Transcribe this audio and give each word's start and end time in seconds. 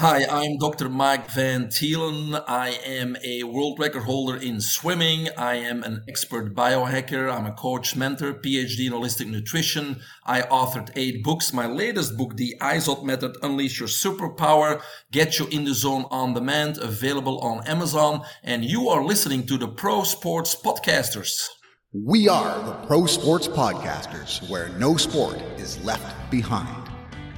Hi, 0.00 0.24
I'm 0.30 0.58
Dr. 0.58 0.88
Mike 0.88 1.28
Van 1.32 1.66
Thielen. 1.66 2.40
I 2.46 2.68
am 2.86 3.16
a 3.24 3.42
world 3.42 3.80
record 3.80 4.04
holder 4.04 4.36
in 4.36 4.60
swimming. 4.60 5.28
I 5.36 5.56
am 5.56 5.82
an 5.82 6.04
expert 6.06 6.54
biohacker. 6.54 7.28
I'm 7.28 7.46
a 7.46 7.52
coach, 7.52 7.96
mentor, 7.96 8.34
PhD 8.34 8.86
in 8.86 8.92
holistic 8.92 9.26
nutrition. 9.26 10.00
I 10.24 10.42
authored 10.42 10.92
eight 10.94 11.24
books. 11.24 11.52
My 11.52 11.66
latest 11.66 12.16
book, 12.16 12.36
The 12.36 12.54
IZOD 12.60 13.02
Method, 13.02 13.38
Unleash 13.42 13.80
Your 13.80 13.88
Superpower, 13.88 14.80
Get 15.10 15.40
You 15.40 15.48
in 15.48 15.64
the 15.64 15.74
Zone 15.74 16.04
on 16.12 16.32
Demand, 16.32 16.78
available 16.78 17.40
on 17.40 17.66
Amazon. 17.66 18.22
And 18.44 18.64
you 18.64 18.88
are 18.90 19.02
listening 19.02 19.46
to 19.46 19.58
the 19.58 19.66
Pro 19.66 20.04
Sports 20.04 20.54
Podcasters. 20.54 21.44
We 21.92 22.28
are 22.28 22.64
the 22.64 22.86
Pro 22.86 23.06
Sports 23.06 23.48
Podcasters, 23.48 24.48
where 24.48 24.68
no 24.78 24.96
sport 24.96 25.42
is 25.56 25.82
left 25.82 26.30
behind. 26.30 26.87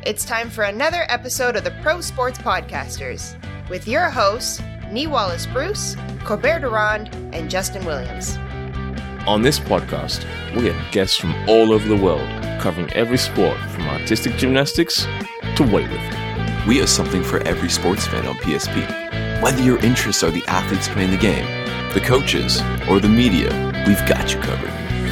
It's 0.06 0.24
time 0.24 0.48
for 0.48 0.64
another 0.64 1.04
episode 1.10 1.56
of 1.56 1.64
the 1.64 1.72
Pro 1.82 2.00
Sports 2.00 2.38
Podcasters 2.38 3.36
with 3.68 3.86
your 3.86 4.08
hosts, 4.08 4.62
Nee 4.90 5.06
Wallace 5.06 5.44
Bruce, 5.44 5.94
Corbert 6.24 6.60
de 6.60 6.70
Ronde, 6.70 7.14
and 7.34 7.50
Justen 7.50 7.84
Williams. 7.84 8.38
On 9.28 9.42
this 9.42 9.58
podcast, 9.60 10.24
we 10.56 10.68
have 10.68 10.92
guests 10.92 11.18
from 11.18 11.34
all 11.46 11.74
over 11.74 11.86
the 11.86 12.02
world 12.02 12.26
covering 12.62 12.90
every 12.94 13.18
sport 13.18 13.58
from 13.72 13.88
artistic 13.88 14.36
gymnastics 14.36 15.02
to 15.02 15.64
weightlifting. 15.64 16.66
We 16.66 16.78
have 16.78 16.88
something 16.88 17.22
for 17.22 17.46
every 17.46 17.68
sports 17.68 18.06
fan 18.06 18.26
on 18.26 18.36
PSP. 18.36 19.42
Whether 19.42 19.62
your 19.62 19.78
interests 19.84 20.22
are 20.22 20.30
the 20.30 20.46
athletes 20.46 20.88
playing 20.88 21.10
the 21.10 21.18
game, 21.18 21.44
the 21.92 22.00
coaches, 22.00 22.62
or 22.88 23.00
the 23.00 23.08
media, 23.10 23.50
we've 23.86 24.08
got 24.08 24.32
you 24.32 24.40
covered. 24.40 24.70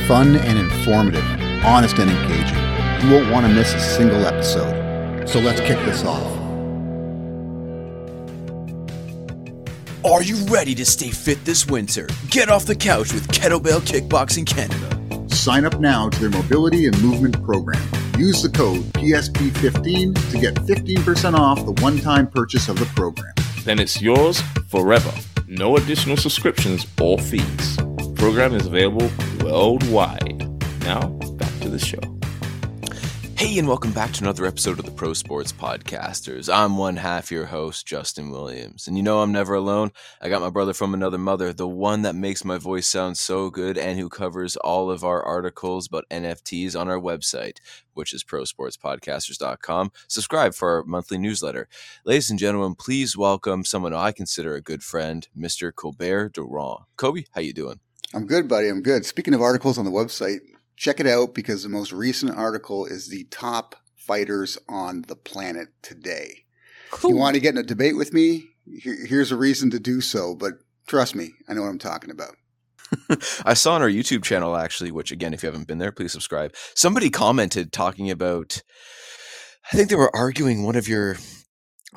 Fun 0.09 0.37
and 0.37 0.59
informative, 0.59 1.25
honest 1.63 1.99
and 1.99 2.11
engaging. 2.11 3.07
You 3.07 3.15
won't 3.15 3.31
want 3.31 3.47
to 3.47 3.53
miss 3.53 3.75
a 3.75 3.81
single 3.81 4.27
episode. 4.27 4.78
So 5.29 5.41
let's 5.41 5.61
kick 5.61 5.79
this 5.85 6.05
off. 6.05 6.27
Are 10.03 10.23
you 10.23 10.37
ready 10.47 10.75
to 10.75 10.87
stay 10.87 11.11
fit 11.11 11.45
this 11.45 11.67
winter? 11.67 12.09
Get 12.31 12.49
off 12.49 12.65
the 12.65 12.75
couch 12.75 13.13
with 13.13 13.29
Kettlebell 13.29 13.81
Kickboxing 13.81 14.47
Canada. 14.47 15.29
Sign 15.29 15.67
up 15.67 15.81
now 15.81 16.09
to 16.09 16.19
their 16.19 16.31
mobility 16.31 16.87
and 16.87 16.99
movement 17.03 17.43
program. 17.45 17.87
Use 18.17 18.43
the 18.43 18.49
code 18.49 18.81
PSP15 18.95 20.31
to 20.31 20.39
get 20.39 20.55
15% 20.55 21.35
off 21.35 21.63
the 21.67 21.73
one 21.83 21.99
time 21.99 22.27
purchase 22.27 22.71
of 22.71 22.79
the 22.79 22.87
program. 22.87 23.35
Then 23.65 23.79
it's 23.79 24.01
yours 24.01 24.41
forever. 24.69 25.13
No 25.47 25.77
additional 25.77 26.17
subscriptions 26.17 26.87
or 27.01 27.19
fees. 27.19 27.77
Program 28.15 28.55
is 28.55 28.67
available 28.67 29.11
worldwide. 29.45 30.49
Now, 30.85 31.07
back 31.09 31.53
to 31.61 31.69
the 31.69 31.79
show. 31.79 32.18
Hey, 33.39 33.57
and 33.57 33.69
welcome 33.69 33.93
back 33.93 34.11
to 34.15 34.25
another 34.25 34.47
episode 34.47 34.81
of 34.81 34.85
the 34.85 34.91
Pro 34.91 35.13
Sports 35.13 35.53
Podcasters. 35.53 36.53
I'm 36.53 36.77
one 36.77 36.97
half 36.97 37.31
your 37.31 37.47
host, 37.47 37.87
Justen 37.87 38.33
Williams. 38.33 38.89
And 38.89 38.97
you 38.97 39.03
know 39.05 39.21
I'm 39.21 39.31
never 39.31 39.55
alone. 39.55 39.93
I 40.21 40.29
got 40.29 40.43
my 40.43 40.51
brother 40.51 40.75
from 40.75 40.93
another 40.93 41.19
mother, 41.19 41.53
the 41.53 41.69
one 41.69 42.03
that 42.03 42.17
makes 42.17 42.45
my 42.45 42.59
voice 42.59 42.89
sound 42.89 43.17
so 43.17 43.49
good 43.49 43.79
and 43.79 43.97
who 43.97 44.09
covers 44.09 44.57
all 44.57 44.91
of 44.91 45.05
our 45.05 45.23
articles 45.23 45.87
about 45.87 46.09
NFTs 46.11 46.75
on 46.75 46.89
our 46.89 46.99
website, 46.99 47.59
which 47.95 48.13
is 48.13 48.25
prosportspodcasters.com. 48.25 49.93
Subscribe 50.09 50.53
for 50.53 50.79
our 50.79 50.83
monthly 50.83 51.17
newsletter. 51.17 51.69
Ladies 52.05 52.31
and 52.31 52.41
gentlemen, 52.41 52.75
please 52.75 53.17
welcome 53.17 53.65
someone 53.65 53.95
I 53.95 54.11
consider 54.11 54.57
a 54.57 54.61
good 54.61 54.83
friend, 54.83 55.29
Mr. 55.39 55.73
Colbert 55.73 56.33
Durand. 56.33 56.87
Cobe, 56.97 57.27
how 57.31 57.41
you 57.41 57.53
doing? 57.53 57.79
I'm 58.13 58.27
good, 58.27 58.49
buddy. 58.49 58.67
I'm 58.67 58.83
good. 58.83 59.07
Speaking 59.07 59.33
of 59.33 59.41
articles 59.41 59.79
on 59.79 59.85
the 59.85 59.93
website, 59.93 60.41
check 60.79 61.01
it 61.01 61.07
out 61.07 61.35
because 61.35 61.63
the 61.63 61.69
most 61.69 61.93
recent 61.93 62.37
article 62.37 62.87
is 62.87 63.09
the 63.09 63.25
top 63.25 63.75
fighters 63.97 64.57
on 64.69 65.03
the 65.09 65.17
planet 65.17 65.69
today. 65.83 66.45
Cool. 66.91 67.11
You 67.11 67.17
want 67.17 67.35
to 67.35 67.41
get 67.41 67.55
in 67.55 67.59
a 67.59 67.63
debate 67.63 67.97
with 67.97 68.15
me? 68.15 68.51
here's 68.83 69.33
a 69.33 69.37
reason 69.37 69.71
to 69.71 69.81
do 69.81 70.01
so, 70.01 70.35
but 70.35 70.55
trust 70.87 71.15
me, 71.15 71.33
I 71.49 71.55
know 71.55 71.63
what 71.63 71.69
I'm 71.69 71.79
talking 71.79 72.11
about. 72.11 72.37
I 73.45 73.55
saw 73.55 73.75
on 73.75 73.83
our 73.83 73.89
YouTube 73.89 74.23
channel 74.23 74.57
actually, 74.57 74.91
which 74.91 75.13
again, 75.13 75.35
if 75.35 75.43
you 75.43 75.47
haven't 75.47 75.69
been 75.69 75.79
there, 75.79 75.93
please 75.93 76.13
subscribe. 76.13 76.55
Somebody 76.75 77.11
commented 77.11 77.73
talking 77.73 78.11
about, 78.11 78.63
I 79.73 79.77
think 79.77 79.89
they 79.89 79.97
were 79.97 80.15
arguing 80.15 80.65
one 80.65 80.77
of 80.77 80.89
your 80.89 81.17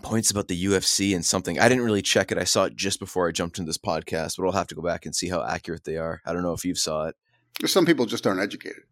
points 0.01 0.31
about 0.31 0.47
the 0.47 0.65
UFC 0.65 1.15
and 1.15 1.25
something. 1.25 1.59
I 1.59 1.69
didn't 1.69 1.83
really 1.83 2.01
check 2.01 2.31
it. 2.31 2.37
I 2.37 2.43
saw 2.43 2.65
it 2.65 2.75
just 2.75 2.99
before 2.99 3.27
I 3.27 3.31
jumped 3.31 3.57
into 3.57 3.69
this 3.69 3.77
podcast, 3.77 4.37
but 4.37 4.45
I'll 4.45 4.51
have 4.53 4.67
to 4.67 4.75
go 4.75 4.81
back 4.81 5.05
and 5.05 5.15
see 5.15 5.29
how 5.29 5.43
accurate 5.43 5.83
they 5.83 5.97
are. 5.97 6.21
I 6.25 6.33
don't 6.33 6.43
know 6.43 6.53
if 6.53 6.65
you've 6.65 6.77
saw 6.77 7.07
it. 7.07 7.15
Some 7.65 7.85
people 7.85 8.05
just 8.05 8.25
aren't 8.25 8.41
educated. 8.41 8.83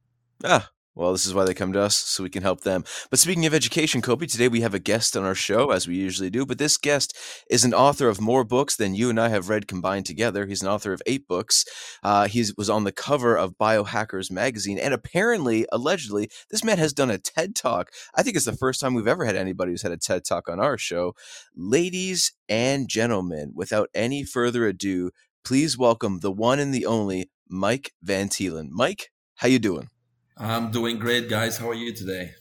Ah, 0.43 0.69
well, 0.99 1.13
this 1.13 1.25
is 1.25 1.33
why 1.33 1.45
they 1.45 1.53
come 1.53 1.71
to 1.71 1.79
us, 1.79 1.95
so 1.95 2.23
we 2.23 2.29
can 2.29 2.43
help 2.43 2.61
them. 2.61 2.83
But 3.09 3.19
speaking 3.19 3.45
of 3.45 3.53
education, 3.53 4.01
Cobe, 4.01 4.29
today 4.29 4.49
we 4.49 4.59
have 4.61 4.73
a 4.73 4.79
guest 4.79 5.15
on 5.15 5.23
our 5.23 5.33
show, 5.33 5.71
as 5.71 5.87
we 5.87 5.95
usually 5.95 6.29
do. 6.29 6.45
But 6.45 6.57
this 6.57 6.75
guest 6.75 7.15
is 7.49 7.63
an 7.63 7.73
author 7.73 8.09
of 8.09 8.19
more 8.19 8.43
books 8.43 8.75
than 8.75 8.95
you 8.95 9.09
and 9.09 9.17
I 9.17 9.29
have 9.29 9.47
read 9.47 9.67
combined 9.67 10.05
together. 10.05 10.45
He's 10.45 10.61
an 10.61 10.67
author 10.67 10.91
of 10.91 11.01
eight 11.05 11.25
books. 11.25 11.63
Uh, 12.03 12.27
he 12.27 12.43
was 12.57 12.69
on 12.69 12.83
the 12.83 12.91
cover 12.91 13.37
of 13.37 13.57
Biohackers 13.57 14.29
magazine, 14.29 14.77
and 14.77 14.93
apparently, 14.93 15.65
allegedly, 15.71 16.29
this 16.51 16.65
man 16.65 16.79
has 16.79 16.91
done 16.91 17.09
a 17.09 17.17
TED 17.17 17.55
talk. 17.55 17.91
I 18.15 18.21
think 18.21 18.35
it's 18.35 18.45
the 18.45 18.51
first 18.57 18.81
time 18.81 18.93
we've 18.93 19.07
ever 19.07 19.23
had 19.23 19.37
anybody 19.37 19.71
who's 19.71 19.83
had 19.83 19.93
a 19.93 19.97
TED 19.97 20.25
talk 20.25 20.49
on 20.49 20.59
our 20.59 20.77
show. 20.77 21.15
Ladies 21.55 22.33
and 22.49 22.89
gentlemen, 22.89 23.53
without 23.55 23.89
any 23.93 24.25
further 24.25 24.67
ado, 24.67 25.11
please 25.45 25.77
welcome 25.77 26.19
the 26.19 26.31
one 26.31 26.59
and 26.59 26.73
the 26.73 26.85
only 26.85 27.29
Mike 27.49 27.93
Van 28.01 28.29
Thielen. 28.29 28.69
Mike, 28.69 29.11
how 29.35 29.47
you 29.47 29.59
doing? 29.59 29.89
I'm 30.37 30.71
doing 30.71 30.99
great, 30.99 31.29
guys. 31.29 31.57
How 31.57 31.69
are 31.69 31.73
you 31.73 31.93
today? 31.93 32.31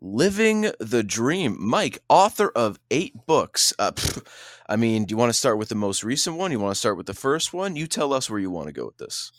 Living 0.00 0.72
the 0.80 1.02
dream. 1.02 1.56
Mike, 1.60 1.98
author 2.08 2.48
of 2.48 2.78
eight 2.90 3.14
books. 3.26 3.72
Uh, 3.78 3.92
pff, 3.92 4.26
I 4.68 4.76
mean, 4.76 5.04
do 5.04 5.12
you 5.12 5.16
want 5.16 5.30
to 5.30 5.38
start 5.38 5.58
with 5.58 5.68
the 5.68 5.74
most 5.74 6.02
recent 6.02 6.36
one? 6.36 6.50
You 6.50 6.58
want 6.58 6.74
to 6.74 6.78
start 6.78 6.96
with 6.96 7.06
the 7.06 7.14
first 7.14 7.52
one? 7.52 7.76
You 7.76 7.86
tell 7.86 8.12
us 8.12 8.28
where 8.28 8.40
you 8.40 8.50
want 8.50 8.66
to 8.66 8.72
go 8.72 8.86
with 8.86 8.98
this. 8.98 9.30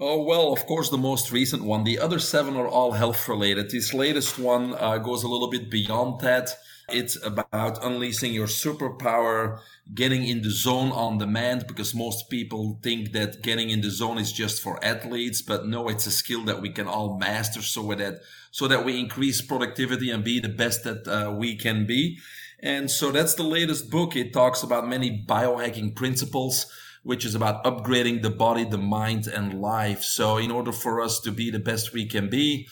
Oh, 0.00 0.24
well, 0.24 0.52
of 0.52 0.66
course, 0.66 0.90
the 0.90 0.98
most 0.98 1.30
recent 1.30 1.62
one. 1.62 1.84
The 1.84 2.00
other 2.00 2.18
seven 2.18 2.56
are 2.56 2.66
all 2.66 2.92
health 2.92 3.28
related. 3.28 3.70
This 3.70 3.94
latest 3.94 4.40
one 4.40 4.74
uh, 4.74 4.98
goes 4.98 5.22
a 5.22 5.28
little 5.28 5.48
bit 5.48 5.70
beyond 5.70 6.20
that. 6.20 6.50
It's 6.88 7.16
about 7.24 7.82
unleashing 7.82 8.34
your 8.34 8.48
superpower, 8.48 9.60
getting 9.94 10.26
in 10.26 10.42
the 10.42 10.50
zone 10.50 10.90
on 10.90 11.18
demand, 11.18 11.68
because 11.68 11.94
most 11.94 12.28
people 12.28 12.80
think 12.82 13.12
that 13.12 13.40
getting 13.40 13.70
in 13.70 13.82
the 13.82 13.90
zone 13.90 14.18
is 14.18 14.32
just 14.32 14.60
for 14.60 14.84
athletes, 14.84 15.40
but 15.40 15.66
no, 15.66 15.88
it's 15.88 16.06
a 16.06 16.10
skill 16.10 16.44
that 16.46 16.60
we 16.60 16.70
can 16.70 16.88
all 16.88 17.16
master 17.16 17.62
so 17.62 17.94
that, 17.94 18.20
so 18.50 18.66
that 18.66 18.84
we 18.84 18.98
increase 18.98 19.40
productivity 19.40 20.10
and 20.10 20.24
be 20.24 20.40
the 20.40 20.48
best 20.48 20.82
that 20.82 21.06
uh, 21.06 21.30
we 21.30 21.54
can 21.54 21.86
be. 21.86 22.18
And 22.58 22.90
so 22.90 23.12
that's 23.12 23.34
the 23.34 23.44
latest 23.44 23.90
book. 23.90 24.16
It 24.16 24.32
talks 24.32 24.64
about 24.64 24.88
many 24.88 25.24
biohacking 25.24 25.94
principles 25.94 26.66
which 27.04 27.24
is 27.24 27.36
about 27.36 27.62
upgrading 27.64 28.22
the 28.22 28.30
body, 28.30 28.64
the 28.64 28.78
mind, 28.78 29.28
and 29.28 29.60
life. 29.60 30.02
So, 30.02 30.38
in 30.38 30.50
order 30.50 30.72
for 30.72 31.00
us 31.00 31.20
to 31.20 31.30
be 31.30 31.50
the 31.50 31.60
best 31.60 31.92
we 31.92 32.06
can 32.06 32.28
be, 32.28 32.66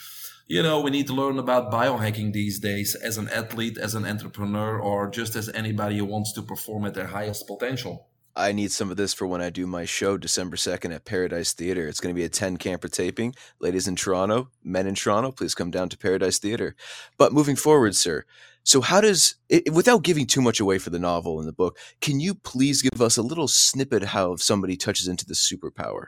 you 0.49 0.63
know, 0.63 0.81
we 0.81 0.91
need 0.91 1.07
to 1.07 1.15
learn 1.15 1.39
about 1.39 1.71
biohacking 1.71 2.33
these 2.33 2.59
days 2.59 2.95
as 2.97 3.17
an 3.17 3.29
athlete, 3.29 3.79
as 3.79 3.95
an 3.95 4.05
entrepreneur, 4.05 4.79
or 4.79 5.09
just 5.09 5.37
as 5.37 5.49
anybody 5.51 5.99
who 5.99 6.05
wants 6.05 6.33
to 6.33 6.43
perform 6.43 6.85
at 6.85 6.95
their 6.95 7.07
highest 7.07 7.47
potential. 7.47 8.09
I 8.35 8.53
need 8.53 8.73
some 8.73 8.91
of 8.91 8.97
this 8.97 9.13
for 9.13 9.27
when 9.27 9.43
I 9.43 9.51
do 9.51 9.67
my 9.67 9.85
show 9.85 10.17
December 10.17 10.57
2nd 10.57 10.95
at 10.95 11.05
Paradise 11.05 11.53
Theater. 11.53 11.87
It's 11.87 12.01
going 12.01 12.15
to 12.15 12.19
be 12.19 12.25
a 12.25 12.31
10 12.31 12.57
camper 12.57 12.89
taping. 12.89 13.35
Ladies 13.61 13.87
in 13.87 13.95
Toronto, 13.95 14.49
men 14.65 14.87
in 14.87 14.95
Toronto, 14.95 15.33
please 15.33 15.55
come 15.55 15.71
down 15.71 15.91
to 15.91 15.99
Paradise 15.99 16.39
Theater. 16.39 16.75
But 17.19 17.35
moving 17.35 17.57
forward, 17.57 17.95
sir, 17.95 18.25
so 18.65 18.81
how 18.81 19.01
does 19.01 19.37
it, 19.49 19.73
without 19.73 20.03
giving 20.03 20.27
too 20.27 20.41
much 20.41 20.61
away 20.61 20.79
for 20.79 20.91
the 20.91 20.99
novel 20.99 21.39
and 21.39 21.49
the 21.49 21.53
book, 21.53 21.79
can 22.01 22.21
you 22.21 22.35
please 22.35 22.83
give 22.83 23.01
us 23.03 23.17
a 23.17 23.23
little 23.23 23.49
snippet 23.49 24.05
how 24.05 24.37
somebody 24.37 24.77
touches 24.77 25.09
into 25.09 25.27
the 25.27 25.35
superpower? 25.35 26.07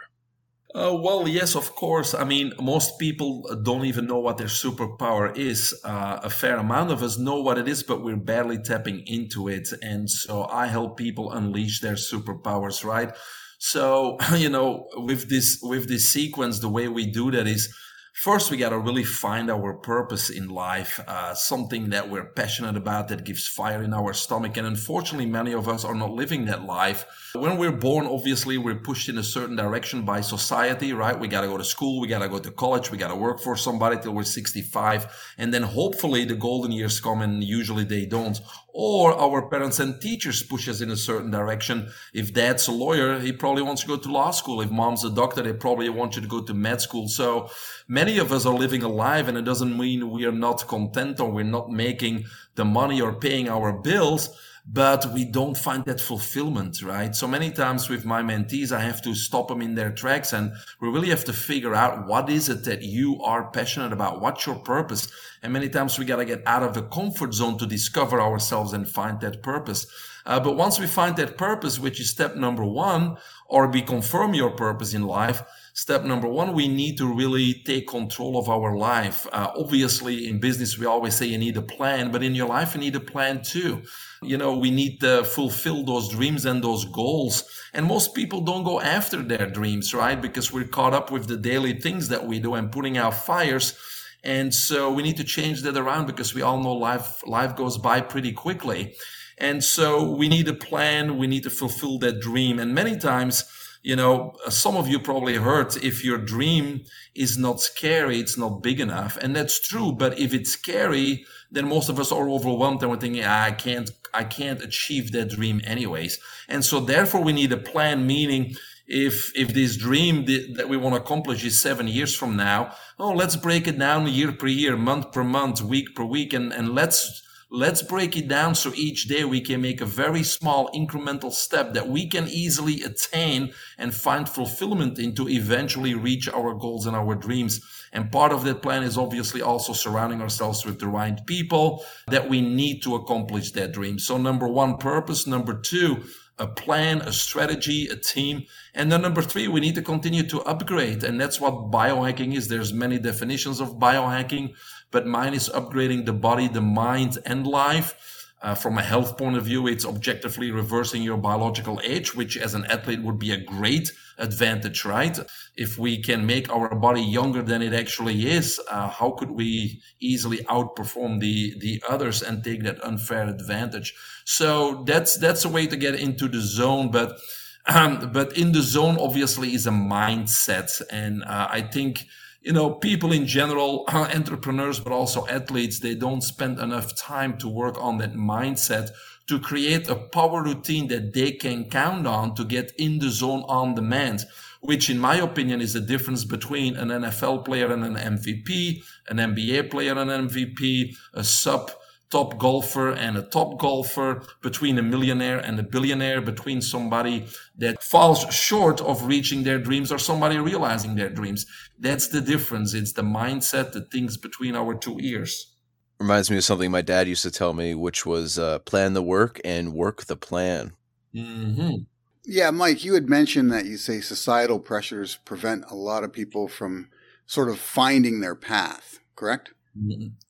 Uh, 0.75 0.93
well, 0.93 1.29
yes, 1.29 1.55
of 1.55 1.73
course. 1.77 2.15
I 2.15 2.25
mean, 2.25 2.53
most 2.61 2.99
people 2.99 3.49
don't 3.63 3.85
even 3.85 4.07
know 4.07 4.19
what 4.19 4.39
their 4.39 4.49
superpower 4.49 5.37
is. 5.37 5.73
Uh, 5.85 6.19
a 6.23 6.31
fair 6.31 6.57
amount 6.57 6.91
of 6.91 7.01
us 7.01 7.17
know 7.17 7.41
what 7.41 7.59
it 7.59 7.69
is, 7.69 7.85
but 7.85 8.03
we're 8.03 8.17
barely 8.17 8.59
tapping 8.59 9.07
into 9.07 9.47
it. 9.47 9.69
And 9.83 10.11
so 10.11 10.47
I 10.47 10.67
help 10.67 10.97
people 10.97 11.31
unleash 11.31 11.81
their 11.81 11.95
superpowers, 11.95 12.85
right? 12.85 13.17
So, 13.59 14.19
you 14.37 14.49
know, 14.49 14.89
with 14.97 15.29
this, 15.29 15.61
with 15.63 15.89
this 15.89 16.09
sequence, 16.09 16.59
the 16.59 16.69
way 16.69 16.89
we 16.89 17.07
do 17.07 17.31
that 17.31 17.47
is 17.47 17.73
first 18.15 18.49
we 18.49 18.57
got 18.57 18.71
to 18.71 18.79
really 18.79 19.03
find 19.03 19.51
our 19.51 19.75
purpose 19.75 20.31
in 20.31 20.49
life 20.49 21.01
uh, 21.09 21.35
something 21.35 21.91
that 21.91 22.09
we're 22.09 22.25
passionate 22.25 22.77
about 22.77 23.09
that 23.09 23.25
gives 23.25 23.47
fire 23.47 23.83
in 23.83 23.93
our 23.93 24.15
stomach. 24.15 24.57
And 24.57 24.67
unfortunately 24.67 25.27
many 25.27 25.53
of 25.53 25.69
us 25.69 25.85
are 25.85 25.97
not 25.97 26.13
living 26.13 26.45
that 26.45 26.65
life. 26.65 27.05
When 27.35 27.59
we're 27.59 27.73
born 27.73 28.07
obviously 28.07 28.57
we're 28.57 28.77
pushed 28.77 29.09
in 29.09 29.19
a 29.19 29.25
certain 29.25 29.57
direction 29.57 30.05
by 30.05 30.21
society 30.21 30.93
right? 30.93 31.19
We 31.19 31.27
got 31.27 31.41
to 31.41 31.49
go 31.49 31.59
to 31.59 31.65
school 31.65 32.01
we 32.01 32.07
got 32.07 32.21
to 32.21 32.29
go 32.29 32.39
to 32.39 32.51
college 32.53 32.91
we 32.91 32.99
got 32.99 33.09
to 33.09 33.17
work 33.17 33.41
for 33.41 33.57
somebody 33.57 33.99
till 34.01 34.15
we're 34.15 34.23
65 34.23 35.35
and 35.37 35.53
then 35.53 35.65
hopefully 35.65 36.25
the 36.25 36.37
golden 36.37 36.71
years 36.71 37.01
come 37.01 37.21
and 37.21 37.43
usually 37.43 37.85
they 37.85 38.07
don't 38.07 38.41
or 38.77 39.15
our 39.15 39.49
parents 39.49 39.79
and 39.79 40.01
teachers 40.01 40.43
push 40.43 40.69
us 40.69 40.81
in 40.81 40.91
a 40.91 40.97
certain 40.97 41.31
direction. 41.31 41.89
If 42.13 42.35
dad's 42.35 42.67
a 42.67 42.73
lawyer, 42.73 43.21
he 43.21 43.33
probably 43.33 43.63
wants 43.63 43.83
to 43.83 43.89
go 43.89 43.97
to 43.97 44.11
law 44.11 44.33
school. 44.33 44.61
If 44.61 44.71
mom's 44.73 45.05
a 45.05 45.11
doctor, 45.11 45.43
they 45.43 45.53
probably 45.53 45.89
want 45.89 46.17
you 46.17 46.23
to 46.23 46.29
go 46.29 46.43
to 46.43 46.53
med 46.53 46.81
school. 46.81 47.07
So 47.07 47.49
many 47.87 48.19
of 48.19 48.33
us 48.33 48.45
are 48.45 48.53
living 48.53 48.83
alive 48.83 49.29
and 49.29 49.39
it 49.39 49.45
doesn't 49.45 49.79
mean 49.79 50.11
we 50.11 50.27
are 50.27 50.33
not 50.33 50.67
content 50.67 51.21
or 51.21 51.31
we're 51.31 51.45
not 51.45 51.71
making 51.71 52.25
the 52.57 52.65
money 52.65 53.01
or 53.01 53.15
paying 53.15 53.49
our 53.49 53.73
bills. 53.73 54.37
But 54.67 55.13
we 55.13 55.27
don't 55.27 55.57
find 55.57 55.85
that 55.85 56.01
fulfillment, 56.01 56.83
right? 56.83 57.15
So 57.15 57.29
many 57.29 57.51
times 57.51 57.91
with 57.91 58.07
my 58.07 58.23
mentees, 58.23 58.73
I 58.73 58.81
have 58.81 59.03
to 59.03 59.15
stop 59.15 59.49
them 59.49 59.61
in 59.61 59.75
their 59.75 59.91
tracks 59.91 60.33
and 60.33 60.53
we 60.81 60.89
really 60.89 61.11
have 61.11 61.25
to 61.25 61.35
figure 61.35 61.75
out 61.75 62.07
what 62.07 62.31
is 62.31 62.49
it 62.49 62.65
that 62.65 62.83
you 62.83 63.23
are 63.23 63.51
passionate 63.51 63.93
about? 63.93 64.23
What's 64.23 64.47
your 64.47 64.57
purpose? 64.57 65.13
And 65.43 65.53
many 65.53 65.69
times 65.69 65.99
we 65.99 66.07
got 66.07 66.17
to 66.17 66.25
get 66.25 66.43
out 66.47 66.63
of 66.63 66.73
the 66.73 66.83
comfort 66.83 67.35
zone 67.35 67.59
to 67.59 67.67
discover 67.67 68.21
ourselves 68.23 68.73
and 68.73 68.89
find 68.89 69.21
that 69.21 69.43
purpose. 69.43 69.87
Uh, 70.25 70.41
but 70.41 70.57
once 70.57 70.81
we 70.81 70.87
find 70.87 71.17
that 71.17 71.37
purpose, 71.37 71.79
which 71.79 72.01
is 72.01 72.09
step 72.09 72.35
number 72.35 72.65
one, 72.65 73.19
or 73.47 73.67
we 73.67 73.83
confirm 73.83 74.35
your 74.35 74.51
purpose 74.51 74.95
in 74.95 75.03
life, 75.03 75.43
step 75.75 76.05
number 76.05 76.29
one, 76.29 76.55
we 76.55 76.69
need 76.69 76.97
to 76.99 77.13
really 77.13 77.63
take 77.67 77.89
control 77.89 78.39
of 78.39 78.49
our 78.49 78.77
life. 78.77 79.27
Uh, 79.33 79.51
obviously, 79.57 80.29
in 80.29 80.41
business, 80.41 80.79
we 80.79 80.87
always 80.87 81.15
say 81.15 81.27
you 81.27 81.39
need 81.39 81.57
a 81.57 81.63
plan, 81.63 82.11
but 82.11 82.23
in 82.23 82.35
your 82.35 82.49
life, 82.49 82.75
you 82.75 82.81
need 82.81 82.97
a 82.97 83.01
plan 83.01 83.43
too. 83.43 83.83
You 84.23 84.39
know, 84.39 84.57
we 84.57 84.71
need 84.71 85.01
to 85.01 85.25
fulfill 85.25 85.85
those 85.85 86.09
dreams 86.09 86.47
and 86.47 86.63
those 86.63 86.85
goals. 86.87 87.45
And 87.75 87.87
most 87.87 88.15
people 88.15 88.41
don't 88.41 88.65
go 88.65 88.81
after 88.81 89.23
their 89.23 89.51
dreams, 89.51 89.93
right? 89.93 90.21
Because 90.21 90.53
we're 90.53 90.69
caught 90.69 90.95
up 90.95 91.11
with 91.11 91.27
the 91.27 91.37
daily 91.37 91.79
things 91.79 92.09
that 92.09 92.27
we 92.27 92.39
do 92.39 92.55
and 92.55 92.73
putting 92.73 92.97
out 92.97 93.15
fires. 93.15 93.77
And 94.23 94.55
so 94.55 94.91
we 94.91 95.03
need 95.03 95.19
to 95.19 95.25
change 95.25 95.63
that 95.63 95.77
around 95.77 96.07
because 96.07 96.35
we 96.35 96.41
all 96.41 96.59
know 96.59 96.73
life, 96.73 97.23
life 97.27 97.57
goes 97.57 97.77
by 97.77 98.01
pretty 98.01 98.33
quickly. 98.33 98.95
And 99.39 99.63
so 99.65 100.11
we 100.11 100.29
need 100.29 100.49
a 100.49 100.55
plan. 100.55 101.19
We 101.19 101.27
need 101.27 101.43
to 101.45 101.51
fulfill 101.51 101.99
that 101.99 102.21
dream. 102.21 102.59
And 102.59 102.75
many 102.75 102.97
times, 102.97 103.45
you 103.83 103.97
know, 103.97 104.35
some 104.49 104.77
of 104.77 104.89
you 104.89 104.99
probably 104.99 105.35
heard 105.35 105.77
if 105.77 106.05
your 106.05 106.19
dream 106.19 106.85
is 107.15 107.37
not 107.37 107.61
scary, 107.61 108.19
it's 108.19 108.39
not 108.39 108.63
big 108.63 108.81
enough. 108.81 109.17
And 109.19 109.37
that's 109.37 109.61
true. 109.61 109.93
But 109.93 110.19
if 110.19 110.33
it's 110.33 110.51
scary, 110.51 111.27
then 111.51 111.69
most 111.69 111.89
of 111.89 112.01
us 112.01 112.11
are 112.11 112.29
overwhelmed 112.29 112.83
and 112.83 112.91
we're 112.91 112.97
thinking, 112.97 113.25
ah, 113.25 113.45
I 113.45 113.53
can't, 113.53 113.91
I 114.13 114.25
can't 114.25 114.63
achieve 114.63 115.13
that 115.13 115.31
dream 115.31 115.61
anyways. 115.65 116.19
And 116.49 116.65
so 116.65 116.81
therefore 116.81 117.23
we 117.23 117.33
need 117.33 117.53
a 117.53 117.57
plan, 117.57 118.07
meaning 118.07 118.55
if, 118.87 119.37
if 119.37 119.53
this 119.55 119.77
dream 119.77 120.25
that 120.55 120.69
we 120.69 120.77
want 120.77 120.95
to 120.95 121.01
accomplish 121.01 121.45
is 121.45 121.61
seven 121.61 121.89
years 121.89 122.15
from 122.15 122.37
now, 122.37 122.75
oh, 122.99 123.13
let's 123.13 123.37
break 123.37 123.67
it 123.67 123.79
down 123.79 124.07
year 124.09 124.33
per 124.33 124.47
year, 124.47 124.77
month 124.77 125.13
per 125.13 125.25
month, 125.25 125.61
week 125.61 125.95
per 125.95 126.05
week, 126.05 126.33
and, 126.33 126.53
and 126.53 126.75
let's 126.75 127.24
Let's 127.57 127.83
break 127.83 128.17
it 128.17 128.27
down 128.27 128.57
so 128.57 128.73
each 128.75 129.05
day 129.05 129.25
we 129.25 129.41
can 129.41 129.61
make 129.61 129.81
a 129.81 129.87
very 129.87 130.25
small 130.25 130.69
incremental 130.73 131.31
step 131.31 131.73
that 131.75 131.89
we 131.89 132.09
can 132.09 132.27
easily 132.27 132.83
attain 132.83 133.53
and 133.79 133.95
find 133.95 134.29
fulfillment 134.29 134.99
in 134.99 135.15
to 135.15 135.29
eventually 135.29 135.95
reach 135.95 136.29
our 136.29 136.53
goals 136.55 136.85
and 136.85 136.97
our 136.97 137.15
dreams. 137.15 137.61
And 137.93 138.11
part 138.11 138.33
of 138.33 138.43
that 138.43 138.61
plan 138.61 138.83
is 138.83 138.99
obviously 138.99 139.41
also 139.41 139.73
surrounding 139.73 140.21
ourselves 140.21 140.67
with 140.67 140.81
the 140.81 140.89
right 140.89 141.25
people 141.27 141.85
that 142.09 142.29
we 142.29 142.41
need 142.41 142.83
to 142.83 142.97
accomplish 142.97 143.53
that 143.53 143.71
dream. 143.71 144.01
So 144.01 144.19
number 144.19 144.49
one, 144.49 144.77
purpose. 144.77 145.25
Number 145.25 145.55
two, 145.55 146.03
a 146.37 146.49
plan, 146.49 147.03
a 147.03 147.13
strategy, 147.13 147.87
a 147.87 147.95
team. 147.95 148.47
And 148.75 148.91
then 148.91 149.03
number 149.03 149.23
three, 149.23 149.47
we 149.47 149.61
need 149.61 149.77
to 149.77 149.83
continue 149.83 150.25
to 150.25 150.43
upgrade. 150.43 151.05
And 151.05 151.21
that's 151.21 151.41
what 151.41 151.71
biohacking 151.71 152.35
is. 152.35 152.49
There's 152.49 152.73
many 152.73 152.99
definitions 152.99 153.61
of 153.61 153.79
biohacking 153.79 154.55
but 154.91 155.07
mine 155.07 155.35
is 155.35 155.49
upgrading 155.49 156.07
the 156.07 156.13
body, 156.13 156.49
the 156.49 156.61
mind, 156.61 157.19
and 157.27 157.47
life. 157.47 157.95
Uh, 158.43 158.55
from 158.55 158.77
a 158.77 158.83
health 158.83 159.17
point 159.17 159.39
of 159.39 159.45
view, 159.45 159.67
it's 159.67 159.87
objectively 159.87 160.51
reversing 160.51 161.03
your 161.03 161.17
biological 161.17 161.81
age, 161.83 162.15
which 162.15 162.37
as 162.37 162.53
an 162.55 162.67
athlete 162.67 163.03
would 163.03 163.19
be 163.19 163.33
a 163.33 163.43
great 163.43 163.91
advantage, 164.19 164.85
right? 164.85 165.19
If 165.57 165.79
we 165.79 166.03
can 166.03 166.27
make 166.27 166.51
our 166.51 166.75
body 166.75 167.01
younger 167.01 167.43
than 167.43 167.63
it 167.63 167.73
actually 167.73 168.31
is, 168.31 168.61
uh, 168.71 168.89
how 168.89 169.13
could 169.13 169.31
we 169.31 169.81
easily 170.01 170.39
outperform 170.45 171.21
the 171.21 171.55
the 171.59 171.83
others 171.89 172.23
and 172.23 172.45
take 172.45 172.63
that 172.65 172.83
unfair 172.85 173.29
advantage? 173.29 173.95
So 174.25 174.85
that's 174.87 175.17
that's 175.17 175.45
a 175.45 175.49
way 175.49 175.67
to 175.67 175.77
get 175.77 175.95
into 175.95 176.29
the 176.29 176.41
zone, 176.41 176.91
but 176.91 177.19
um, 177.67 178.11
but 178.13 178.37
in 178.37 178.53
the 178.53 178.63
zone 178.63 178.99
obviously 178.99 179.55
is 179.55 179.67
a 179.67 179.71
mindset, 179.71 180.83
and 180.91 181.23
uh, 181.25 181.49
I 181.51 181.63
think 181.63 182.07
you 182.45 182.53
know, 182.53 182.71
people 182.71 183.11
in 183.11 183.27
general, 183.27 183.85
uh, 183.89 184.07
entrepreneurs, 184.15 184.79
but 184.79 184.93
also 184.93 185.27
athletes, 185.29 185.81
they 185.81 185.95
don't 185.95 186.21
spend 186.21 186.59
enough 186.59 186.95
time 186.95 187.39
to 187.39 187.49
work 187.49 187.83
on 187.83 187.97
that 187.99 188.15
mindset 188.15 188.91
to 189.27 189.41
create 189.41 189.89
a 189.89 189.95
power 189.97 190.43
routine 190.43 190.89
that 190.89 191.15
they 191.15 191.33
can 191.33 191.65
count 191.71 192.07
on 192.07 192.35
to 192.35 192.45
get 192.45 192.71
in 192.77 192.99
the 192.99 193.09
zone 193.09 193.43
on 193.49 193.75
demand, 193.75 194.27
which 194.61 194.91
in 194.91 194.99
my 194.99 195.17
opinion 195.17 195.63
is 195.63 195.73
the 195.73 195.81
difference 195.81 196.25
between 196.25 196.77
an 196.77 196.89
NFL 196.89 197.47
player 197.47 197.73
and 197.73 197.83
an 197.83 197.95
MVP, 197.95 198.85
an 199.09 199.17
NBA 199.17 199.71
player 199.71 199.99
and 199.99 200.11
an 200.11 200.29
MVP, 200.29 200.95
a 201.15 201.25
sub 201.25 201.71
top 202.11 202.39
golfer 202.39 202.91
and 202.91 203.17
a 203.17 203.23
top 203.23 203.59
golfer, 203.59 204.23
between 204.43 204.79
a 204.79 204.83
millionaire 204.83 205.39
and 205.39 205.59
a 205.59 205.63
billionaire, 205.63 206.21
between 206.21 206.63
somebody 206.63 207.27
that 207.59 207.83
falls 207.83 208.23
short 208.35 208.81
of 208.81 209.07
reaching 209.07 209.43
their 209.43 209.59
dreams 209.59 209.91
or 209.91 209.99
somebody 209.99 210.39
realizing 210.39 210.95
their 210.95 211.11
dreams. 211.11 211.47
That's 211.79 212.09
the 212.09 212.21
difference. 212.21 212.75
It's 212.75 212.93
the 212.93 213.03
mindset, 213.03 213.73
the 213.73 213.83
things 213.83 214.17
between 214.17 214.55
our 214.55 214.75
two 214.75 214.99
ears. 215.01 215.55
Reminds 215.99 216.31
me 216.31 216.37
of 216.37 216.45
something 216.45 216.71
my 216.71 216.83
dad 216.83 217.09
used 217.09 217.23
to 217.23 217.31
tell 217.31 217.53
me, 217.53 217.75
which 217.75 218.05
was 218.05 218.39
uh, 218.39 218.59
plan 218.61 218.95
the 218.95 219.03
work 219.03 219.41
and 219.45 219.73
work 219.73 220.05
the 220.05 220.17
plan. 220.17 220.73
Mm-hmm. 221.15 221.83
Yeah, 222.27 222.51
Mike, 222.51 222.85
you 222.85 222.95
had 222.95 223.09
mentioned 223.09 223.53
that 223.53 223.67
you 223.67 223.77
say 223.77 224.01
societal 224.01 224.59
pressures 224.59 225.19
prevent 225.25 225.71
a 225.71 225.75
lot 225.75 226.05
of 226.05 226.13
people 226.13 226.49
from 226.49 226.89
sort 227.27 227.49
of 227.49 227.59
finding 227.59 228.21
their 228.21 228.35
path, 228.35 228.99
correct? 229.15 229.53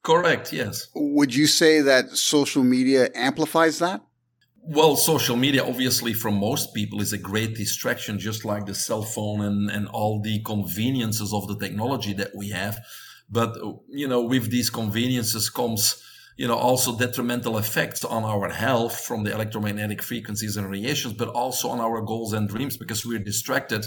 Correct, 0.02 0.52
yes. 0.52 0.88
Would 0.94 1.34
you 1.34 1.46
say 1.46 1.80
that 1.82 2.16
social 2.16 2.64
media 2.64 3.08
amplifies 3.14 3.78
that? 3.78 4.02
Well, 4.66 4.96
social 4.96 5.36
media, 5.36 5.62
obviously, 5.62 6.14
for 6.14 6.30
most 6.30 6.72
people, 6.72 7.02
is 7.02 7.12
a 7.12 7.18
great 7.18 7.54
distraction, 7.54 8.18
just 8.18 8.46
like 8.46 8.64
the 8.64 8.74
cell 8.74 9.02
phone 9.02 9.42
and, 9.42 9.70
and 9.70 9.86
all 9.88 10.22
the 10.22 10.42
conveniences 10.42 11.34
of 11.34 11.46
the 11.48 11.58
technology 11.58 12.14
that 12.14 12.34
we 12.34 12.48
have. 12.48 12.78
But, 13.28 13.56
you 13.90 14.08
know, 14.08 14.22
with 14.22 14.50
these 14.50 14.70
conveniences 14.70 15.50
comes, 15.50 16.02
you 16.38 16.48
know, 16.48 16.56
also 16.56 16.96
detrimental 16.96 17.58
effects 17.58 18.04
on 18.04 18.24
our 18.24 18.48
health 18.48 19.00
from 19.00 19.24
the 19.24 19.32
electromagnetic 19.32 20.02
frequencies 20.02 20.56
and 20.56 20.70
radiations, 20.70 21.12
but 21.12 21.28
also 21.28 21.68
on 21.68 21.80
our 21.80 22.00
goals 22.00 22.32
and 22.32 22.48
dreams 22.48 22.78
because 22.78 23.04
we're 23.04 23.18
distracted. 23.18 23.86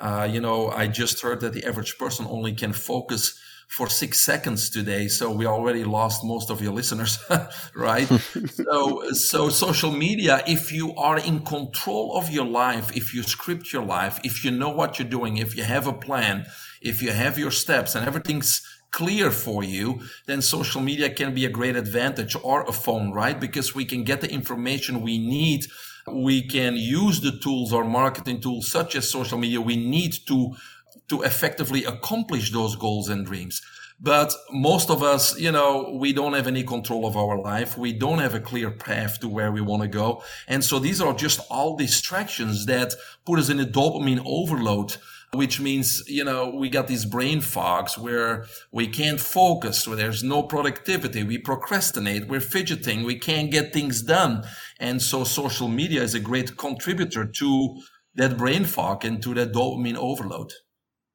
Uh, 0.00 0.28
you 0.28 0.40
know, 0.40 0.70
I 0.70 0.88
just 0.88 1.22
heard 1.22 1.40
that 1.40 1.52
the 1.52 1.64
average 1.64 1.98
person 1.98 2.26
only 2.28 2.52
can 2.52 2.72
focus 2.72 3.40
for 3.66 3.88
six 3.88 4.20
seconds 4.20 4.70
today. 4.70 5.08
So 5.08 5.30
we 5.30 5.46
already 5.46 5.84
lost 5.84 6.24
most 6.24 6.50
of 6.50 6.62
your 6.62 6.72
listeners, 6.72 7.18
right? 7.74 8.06
so, 8.50 9.10
so 9.12 9.48
social 9.48 9.90
media, 9.90 10.42
if 10.46 10.72
you 10.72 10.94
are 10.94 11.18
in 11.18 11.40
control 11.40 12.16
of 12.16 12.30
your 12.30 12.46
life, 12.46 12.96
if 12.96 13.12
you 13.12 13.22
script 13.22 13.72
your 13.72 13.84
life, 13.84 14.20
if 14.24 14.44
you 14.44 14.50
know 14.50 14.70
what 14.70 14.98
you're 14.98 15.08
doing, 15.08 15.36
if 15.36 15.56
you 15.56 15.64
have 15.64 15.86
a 15.86 15.92
plan, 15.92 16.46
if 16.80 17.02
you 17.02 17.10
have 17.10 17.38
your 17.38 17.50
steps 17.50 17.94
and 17.94 18.06
everything's 18.06 18.62
clear 18.92 19.30
for 19.30 19.62
you, 19.62 20.00
then 20.26 20.40
social 20.40 20.80
media 20.80 21.10
can 21.10 21.34
be 21.34 21.44
a 21.44 21.50
great 21.50 21.76
advantage 21.76 22.36
or 22.42 22.62
a 22.62 22.72
phone, 22.72 23.12
right? 23.12 23.38
Because 23.38 23.74
we 23.74 23.84
can 23.84 24.04
get 24.04 24.20
the 24.20 24.30
information 24.30 25.02
we 25.02 25.18
need. 25.18 25.66
We 26.10 26.46
can 26.46 26.76
use 26.76 27.20
the 27.20 27.38
tools 27.42 27.72
or 27.72 27.84
marketing 27.84 28.40
tools 28.40 28.70
such 28.70 28.94
as 28.94 29.10
social 29.10 29.38
media 29.38 29.60
we 29.60 29.76
need 29.76 30.14
to 30.28 30.54
to 31.08 31.22
effectively 31.22 31.84
accomplish 31.84 32.52
those 32.52 32.76
goals 32.76 33.08
and 33.08 33.26
dreams. 33.26 33.62
But 33.98 34.34
most 34.50 34.90
of 34.90 35.02
us, 35.02 35.38
you 35.38 35.50
know, 35.50 35.96
we 35.98 36.12
don't 36.12 36.34
have 36.34 36.46
any 36.46 36.62
control 36.62 37.06
of 37.06 37.16
our 37.16 37.38
life. 37.40 37.78
We 37.78 37.94
don't 37.94 38.18
have 38.18 38.34
a 38.34 38.40
clear 38.40 38.70
path 38.70 39.20
to 39.20 39.28
where 39.28 39.50
we 39.50 39.62
want 39.62 39.82
to 39.82 39.88
go. 39.88 40.22
And 40.46 40.62
so 40.62 40.78
these 40.78 41.00
are 41.00 41.14
just 41.14 41.40
all 41.50 41.76
distractions 41.76 42.66
that 42.66 42.94
put 43.24 43.38
us 43.38 43.48
in 43.48 43.58
a 43.58 43.64
dopamine 43.64 44.22
overload, 44.26 44.96
which 45.32 45.60
means, 45.60 46.02
you 46.08 46.24
know, 46.24 46.50
we 46.50 46.68
got 46.68 46.88
these 46.88 47.06
brain 47.06 47.40
fogs 47.40 47.96
where 47.96 48.44
we 48.70 48.86
can't 48.86 49.18
focus, 49.18 49.88
where 49.88 49.96
there's 49.96 50.22
no 50.22 50.42
productivity. 50.42 51.24
We 51.24 51.38
procrastinate. 51.38 52.28
We're 52.28 52.40
fidgeting. 52.40 53.04
We 53.04 53.18
can't 53.18 53.50
get 53.50 53.72
things 53.72 54.02
done. 54.02 54.44
And 54.78 55.00
so 55.00 55.24
social 55.24 55.68
media 55.68 56.02
is 56.02 56.14
a 56.14 56.20
great 56.20 56.58
contributor 56.58 57.24
to 57.24 57.80
that 58.14 58.36
brain 58.36 58.64
fog 58.64 59.06
and 59.06 59.22
to 59.22 59.32
that 59.34 59.52
dopamine 59.52 59.96
overload. 59.96 60.52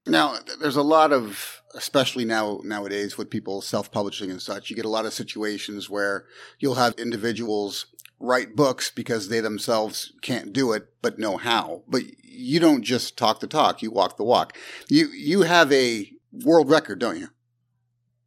Now, 0.05 0.37
there's 0.59 0.75
a 0.75 0.81
lot 0.81 1.13
of, 1.13 1.61
especially 1.75 2.25
now 2.25 2.59
nowadays 2.63 3.17
with 3.17 3.29
people 3.29 3.61
self-publishing 3.61 4.31
and 4.31 4.41
such, 4.41 4.69
you 4.69 4.75
get 4.75 4.85
a 4.85 4.89
lot 4.89 5.05
of 5.05 5.13
situations 5.13 5.89
where 5.89 6.25
you'll 6.59 6.75
have 6.75 6.93
individuals 6.95 7.85
write 8.19 8.55
books 8.55 8.91
because 8.91 9.29
they 9.29 9.39
themselves 9.39 10.13
can't 10.21 10.53
do 10.53 10.71
it 10.71 10.87
but 11.01 11.19
know 11.19 11.37
how. 11.37 11.83
But 11.87 12.03
you 12.23 12.59
don't 12.59 12.83
just 12.83 13.17
talk 13.17 13.39
the 13.39 13.47
talk; 13.47 13.81
you 13.81 13.91
walk 13.91 14.17
the 14.17 14.23
walk. 14.23 14.57
You 14.87 15.09
you 15.09 15.41
have 15.41 15.71
a 15.71 16.11
world 16.31 16.69
record, 16.69 16.99
don't 16.99 17.19
you? 17.19 17.29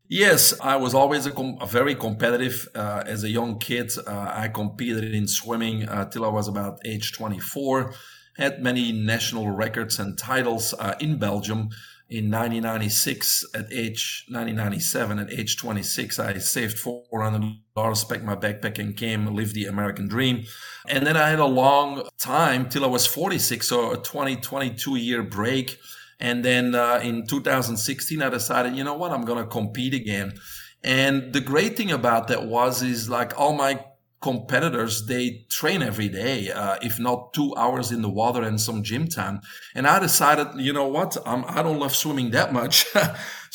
Yes, 0.09 0.53
I 0.61 0.77
was 0.77 0.95
always 0.95 1.25
a, 1.25 1.31
com- 1.31 1.57
a 1.61 1.67
very 1.67 1.95
competitive. 1.95 2.69
Uh, 2.75 3.03
as 3.07 3.25
a 3.25 3.31
young 3.31 3.59
kid, 3.59 3.91
uh, 4.07 4.33
I 4.35 4.49
competed 4.49 5.15
in 5.15 5.27
swimming 5.27 5.89
uh, 5.89 6.05
till 6.11 6.25
I 6.25 6.29
was 6.29 6.47
about 6.47 6.81
age 6.85 7.13
24 7.13 7.95
had 8.37 8.63
many 8.63 8.93
national 8.93 9.51
records 9.51 9.99
and 9.99 10.19
titles 10.19 10.75
uh, 10.79 10.95
in 11.01 11.19
Belgium. 11.19 11.71
in 12.11 12.31
1996 12.31 13.47
at 13.55 13.73
age 13.73 14.27
1997 14.29 15.19
at 15.19 15.33
age 15.33 15.57
26 15.57 16.19
i 16.19 16.37
saved 16.37 16.77
$400 16.77 18.09
packed 18.09 18.23
my 18.23 18.37
backpack 18.37 18.79
and 18.79 18.95
came 18.95 19.35
lived 19.35 19.55
the 19.55 19.65
american 19.65 20.07
dream. 20.07 20.45
And 20.87 21.07
then 21.07 21.17
i 21.17 21.31
had 21.31 21.41
a 21.41 21.47
long 21.47 22.07
time 22.19 22.69
till 22.69 22.85
i 22.85 22.89
was 22.89 23.07
46 23.07 23.67
so 23.67 23.93
a 23.93 23.97
20 23.97 24.37
22 24.37 24.97
year 24.97 25.23
break. 25.23 25.79
And 26.21 26.45
then 26.45 26.75
uh, 26.75 27.01
in 27.03 27.27
2016 27.27 28.23
i 28.23 28.29
decided 28.29 28.77
you 28.77 28.85
know 28.85 28.95
what? 28.95 29.11
I'm 29.11 29.25
gonna 29.25 29.47
compete 29.47 29.95
again. 29.95 30.35
And 30.83 31.33
the 31.33 31.41
great 31.41 31.77
thing 31.77 31.91
about 31.91 32.29
that 32.29 32.47
was 32.47 32.83
is 32.83 33.09
like 33.09 33.39
all 33.41 33.55
my 33.55 33.83
competitors 34.25 35.05
they 35.07 35.45
train 35.51 35.83
every 35.83 36.09
day 36.09 36.51
uh, 36.51 36.77
if 36.81 36.99
not 36.99 37.35
two 37.35 37.55
hours 37.59 37.93
in 37.93 38.01
the 38.01 38.09
water 38.09 38.43
and 38.43 38.59
some 38.59 38.83
gym 38.83 39.07
time. 39.07 39.37
And 39.75 39.87
i 39.87 39.99
decided 39.99 40.47
you 40.67 40.73
know 40.73 40.89
what? 40.89 41.11
I 41.27 41.61
don't 41.63 41.79
love 41.79 41.95
swimming 41.95 42.31
that 42.31 42.53
much. 42.61 42.87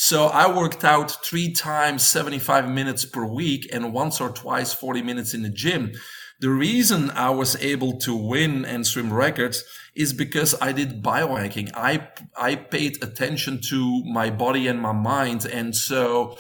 So 0.09 0.27
i 0.27 0.45
worked 0.61 0.83
out 0.85 1.09
three 1.25 1.51
times 1.51 2.07
75 2.07 2.69
minutes 2.69 3.03
per 3.03 3.25
week 3.25 3.67
and 3.73 3.91
once 3.91 4.21
or 4.21 4.29
twice 4.29 4.71
40 4.73 5.01
minutes 5.01 5.33
in 5.33 5.41
the 5.43 5.49
gym. 5.63 5.91
The 6.39 6.49
reason 6.49 7.11
i 7.27 7.29
was 7.41 7.51
able 7.73 7.93
to 8.05 8.15
win 8.15 8.63
and 8.63 8.87
swim 8.87 9.11
records 9.11 9.57
is 9.95 10.13
because 10.13 10.51
i 10.61 10.71
did 10.71 11.03
biohacking. 11.03 11.67
I 11.73 12.07
i 12.49 12.55
paid 12.55 13.03
attention 13.03 13.59
to 13.71 13.79
my 14.05 14.29
body 14.29 14.67
and 14.67 14.79
my 14.89 14.93
mind. 14.93 15.41
And 15.59 15.75
so 15.75 16.37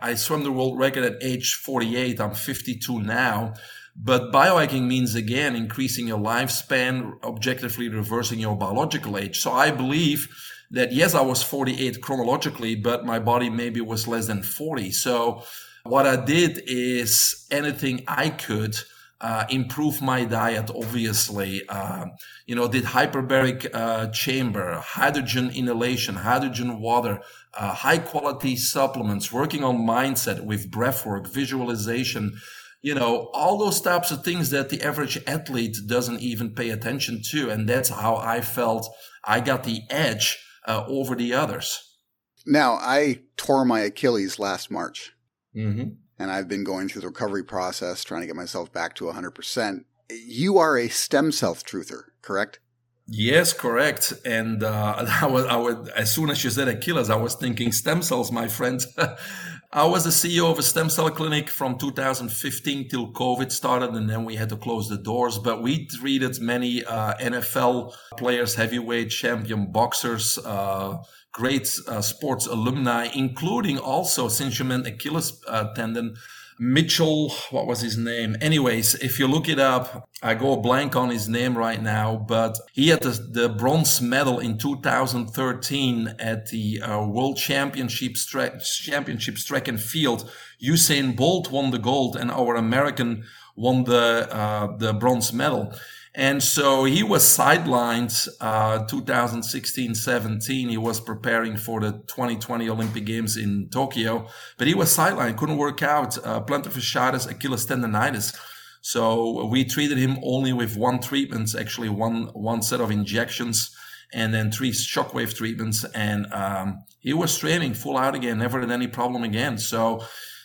I 0.00 0.14
swam 0.14 0.44
the 0.44 0.52
world 0.52 0.78
record 0.78 1.04
at 1.04 1.22
age 1.22 1.54
48. 1.54 2.20
I'm 2.20 2.34
52 2.34 3.00
now. 3.00 3.54
But 3.96 4.32
biohacking 4.32 4.86
means 4.86 5.14
again 5.14 5.54
increasing 5.54 6.08
your 6.08 6.18
lifespan, 6.18 7.22
objectively 7.22 7.88
reversing 7.88 8.40
your 8.40 8.56
biological 8.56 9.16
age. 9.16 9.38
So 9.38 9.52
I 9.52 9.70
believe 9.70 10.28
that 10.70 10.92
yes, 10.92 11.14
I 11.14 11.20
was 11.20 11.42
48 11.42 12.00
chronologically, 12.00 12.74
but 12.74 13.06
my 13.06 13.18
body 13.18 13.50
maybe 13.50 13.80
was 13.80 14.08
less 14.08 14.26
than 14.26 14.42
40. 14.42 14.90
So 14.90 15.44
what 15.84 16.06
I 16.06 16.16
did 16.16 16.62
is 16.66 17.46
anything 17.50 18.04
I 18.08 18.30
could 18.30 18.76
uh, 19.24 19.46
improve 19.48 20.02
my 20.02 20.22
diet, 20.26 20.70
obviously. 20.70 21.66
Uh, 21.66 22.04
you 22.44 22.54
know, 22.54 22.68
did 22.68 22.84
hyperbaric 22.84 23.66
uh, 23.72 24.08
chamber, 24.08 24.74
hydrogen 24.84 25.48
inhalation, 25.48 26.14
hydrogen 26.14 26.78
water, 26.78 27.22
uh, 27.54 27.72
high 27.72 27.96
quality 27.96 28.54
supplements, 28.54 29.32
working 29.32 29.64
on 29.64 29.78
mindset 29.78 30.44
with 30.44 30.70
breath 30.70 31.06
work, 31.06 31.26
visualization, 31.26 32.36
you 32.82 32.94
know, 32.94 33.30
all 33.32 33.56
those 33.56 33.80
types 33.80 34.10
of 34.10 34.22
things 34.22 34.50
that 34.50 34.68
the 34.68 34.82
average 34.82 35.18
athlete 35.26 35.78
doesn't 35.86 36.20
even 36.20 36.54
pay 36.54 36.68
attention 36.68 37.22
to. 37.30 37.48
And 37.48 37.66
that's 37.66 37.88
how 37.88 38.16
I 38.16 38.42
felt 38.42 38.94
I 39.24 39.40
got 39.40 39.64
the 39.64 39.84
edge 39.88 40.38
uh, 40.68 40.84
over 40.86 41.14
the 41.14 41.32
others. 41.32 41.96
Now, 42.44 42.74
I 42.74 43.22
tore 43.38 43.64
my 43.64 43.80
Achilles 43.80 44.38
last 44.38 44.70
March. 44.70 45.12
Mm-hmm 45.56 46.03
and 46.18 46.30
I've 46.30 46.48
been 46.48 46.64
going 46.64 46.88
through 46.88 47.02
the 47.02 47.08
recovery 47.08 47.44
process 47.44 48.04
trying 48.04 48.22
to 48.22 48.26
get 48.26 48.36
myself 48.36 48.72
back 48.72 48.94
to 48.96 49.04
100%. 49.04 49.84
You 50.10 50.58
are 50.58 50.76
a 50.76 50.88
stem 50.88 51.32
cell 51.32 51.54
truther, 51.54 52.04
correct? 52.22 52.60
Yes, 53.06 53.52
correct. 53.52 54.12
And 54.24 54.62
uh, 54.62 55.04
I 55.22 55.26
was, 55.26 55.44
I 55.46 55.56
was, 55.56 55.88
as 55.90 56.14
soon 56.14 56.30
as 56.30 56.42
you 56.44 56.50
said 56.50 56.68
Achilles, 56.68 57.10
I 57.10 57.16
was 57.16 57.34
thinking 57.34 57.72
stem 57.72 58.02
cells, 58.02 58.32
my 58.32 58.48
friend. 58.48 58.80
I 59.76 59.86
was 59.86 60.04
the 60.04 60.10
CEO 60.10 60.48
of 60.52 60.60
a 60.60 60.62
stem 60.62 60.88
cell 60.88 61.10
clinic 61.10 61.50
from 61.50 61.76
2015 61.76 62.88
till 62.88 63.10
COVID 63.10 63.50
started, 63.50 63.90
and 63.90 64.08
then 64.08 64.24
we 64.24 64.36
had 64.36 64.48
to 64.50 64.56
close 64.56 64.88
the 64.88 64.96
doors. 64.96 65.36
But 65.36 65.62
we 65.62 65.88
treated 65.88 66.40
many 66.40 66.84
uh, 66.84 67.14
NFL 67.14 67.92
players, 68.16 68.54
heavyweight 68.54 69.10
champion 69.10 69.72
boxers, 69.72 70.38
uh, 70.38 70.98
great 71.32 71.76
uh, 71.88 72.00
sports 72.02 72.46
alumni, 72.46 73.08
including 73.16 73.80
also 73.80 74.28
since 74.28 74.60
you 74.60 74.64
meant 74.64 74.86
Achilles 74.86 75.42
tendon. 75.74 76.14
Mitchell, 76.58 77.30
what 77.50 77.66
was 77.66 77.80
his 77.80 77.96
name? 77.96 78.36
Anyways, 78.40 78.94
if 78.96 79.18
you 79.18 79.26
look 79.26 79.48
it 79.48 79.58
up, 79.58 80.08
I 80.22 80.34
go 80.34 80.56
blank 80.56 80.94
on 80.94 81.10
his 81.10 81.28
name 81.28 81.58
right 81.58 81.82
now, 81.82 82.16
but 82.16 82.58
he 82.72 82.88
had 82.88 83.02
the, 83.02 83.10
the 83.10 83.48
bronze 83.48 84.00
medal 84.00 84.38
in 84.38 84.58
2013 84.58 86.14
at 86.18 86.50
the 86.50 86.80
uh, 86.80 87.04
World 87.04 87.36
Championship 87.36 88.14
track, 88.14 88.62
Championships 88.62 89.44
track 89.44 89.66
and 89.66 89.80
field. 89.80 90.30
Usain 90.62 91.16
Bolt 91.16 91.50
won 91.50 91.72
the 91.72 91.78
gold, 91.78 92.16
and 92.16 92.30
our 92.30 92.54
American 92.54 93.24
won 93.56 93.84
the 93.84 94.28
uh, 94.32 94.76
the 94.76 94.92
bronze 94.92 95.32
medal. 95.32 95.74
And 96.16 96.40
so 96.40 96.84
he 96.84 97.02
was 97.02 97.24
sidelined 97.24 98.28
uh, 98.40 98.84
2016 98.86 99.96
17. 99.96 100.68
He 100.68 100.76
was 100.76 101.00
preparing 101.00 101.56
for 101.56 101.80
the 101.80 101.92
2020 102.06 102.70
Olympic 102.70 103.04
Games 103.04 103.36
in 103.36 103.68
Tokyo, 103.70 104.28
but 104.56 104.68
he 104.68 104.74
was 104.74 104.96
sidelined, 104.96 105.36
couldn't 105.36 105.56
work 105.56 105.82
out, 105.82 106.16
uh, 106.24 106.40
plantar 106.40 106.70
fasciitis, 106.70 107.28
Achilles 107.28 107.66
tendonitis. 107.66 108.32
So 108.80 109.46
we 109.46 109.64
treated 109.64 109.98
him 109.98 110.18
only 110.22 110.52
with 110.52 110.76
one 110.76 111.00
treatment, 111.00 111.52
actually 111.58 111.88
one 111.88 112.26
one 112.32 112.62
set 112.62 112.80
of 112.80 112.92
injections, 112.92 113.74
and 114.12 114.32
then 114.32 114.52
three 114.52 114.70
shockwave 114.70 115.34
treatments. 115.34 115.84
And 115.96 116.32
um, 116.32 116.84
he 117.00 117.12
was 117.12 117.36
training 117.36 117.74
full 117.74 117.96
out 117.96 118.14
again, 118.14 118.38
never 118.38 118.60
had 118.60 118.70
any 118.70 118.86
problem 118.86 119.24
again. 119.24 119.58
So, 119.58 120.04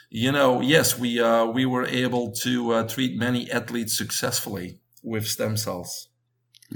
you 0.10 0.32
know, 0.32 0.62
yes, 0.62 0.98
we 0.98 1.22
uh, 1.22 1.46
we 1.46 1.68
were 1.68 1.86
able 1.86 2.32
to 2.42 2.72
uh, 2.72 2.88
treat 2.88 3.20
many 3.20 3.52
athletes 3.52 3.96
successfully 3.96 4.80
with 5.04 5.28
stem 5.28 5.58
cells. 5.58 6.10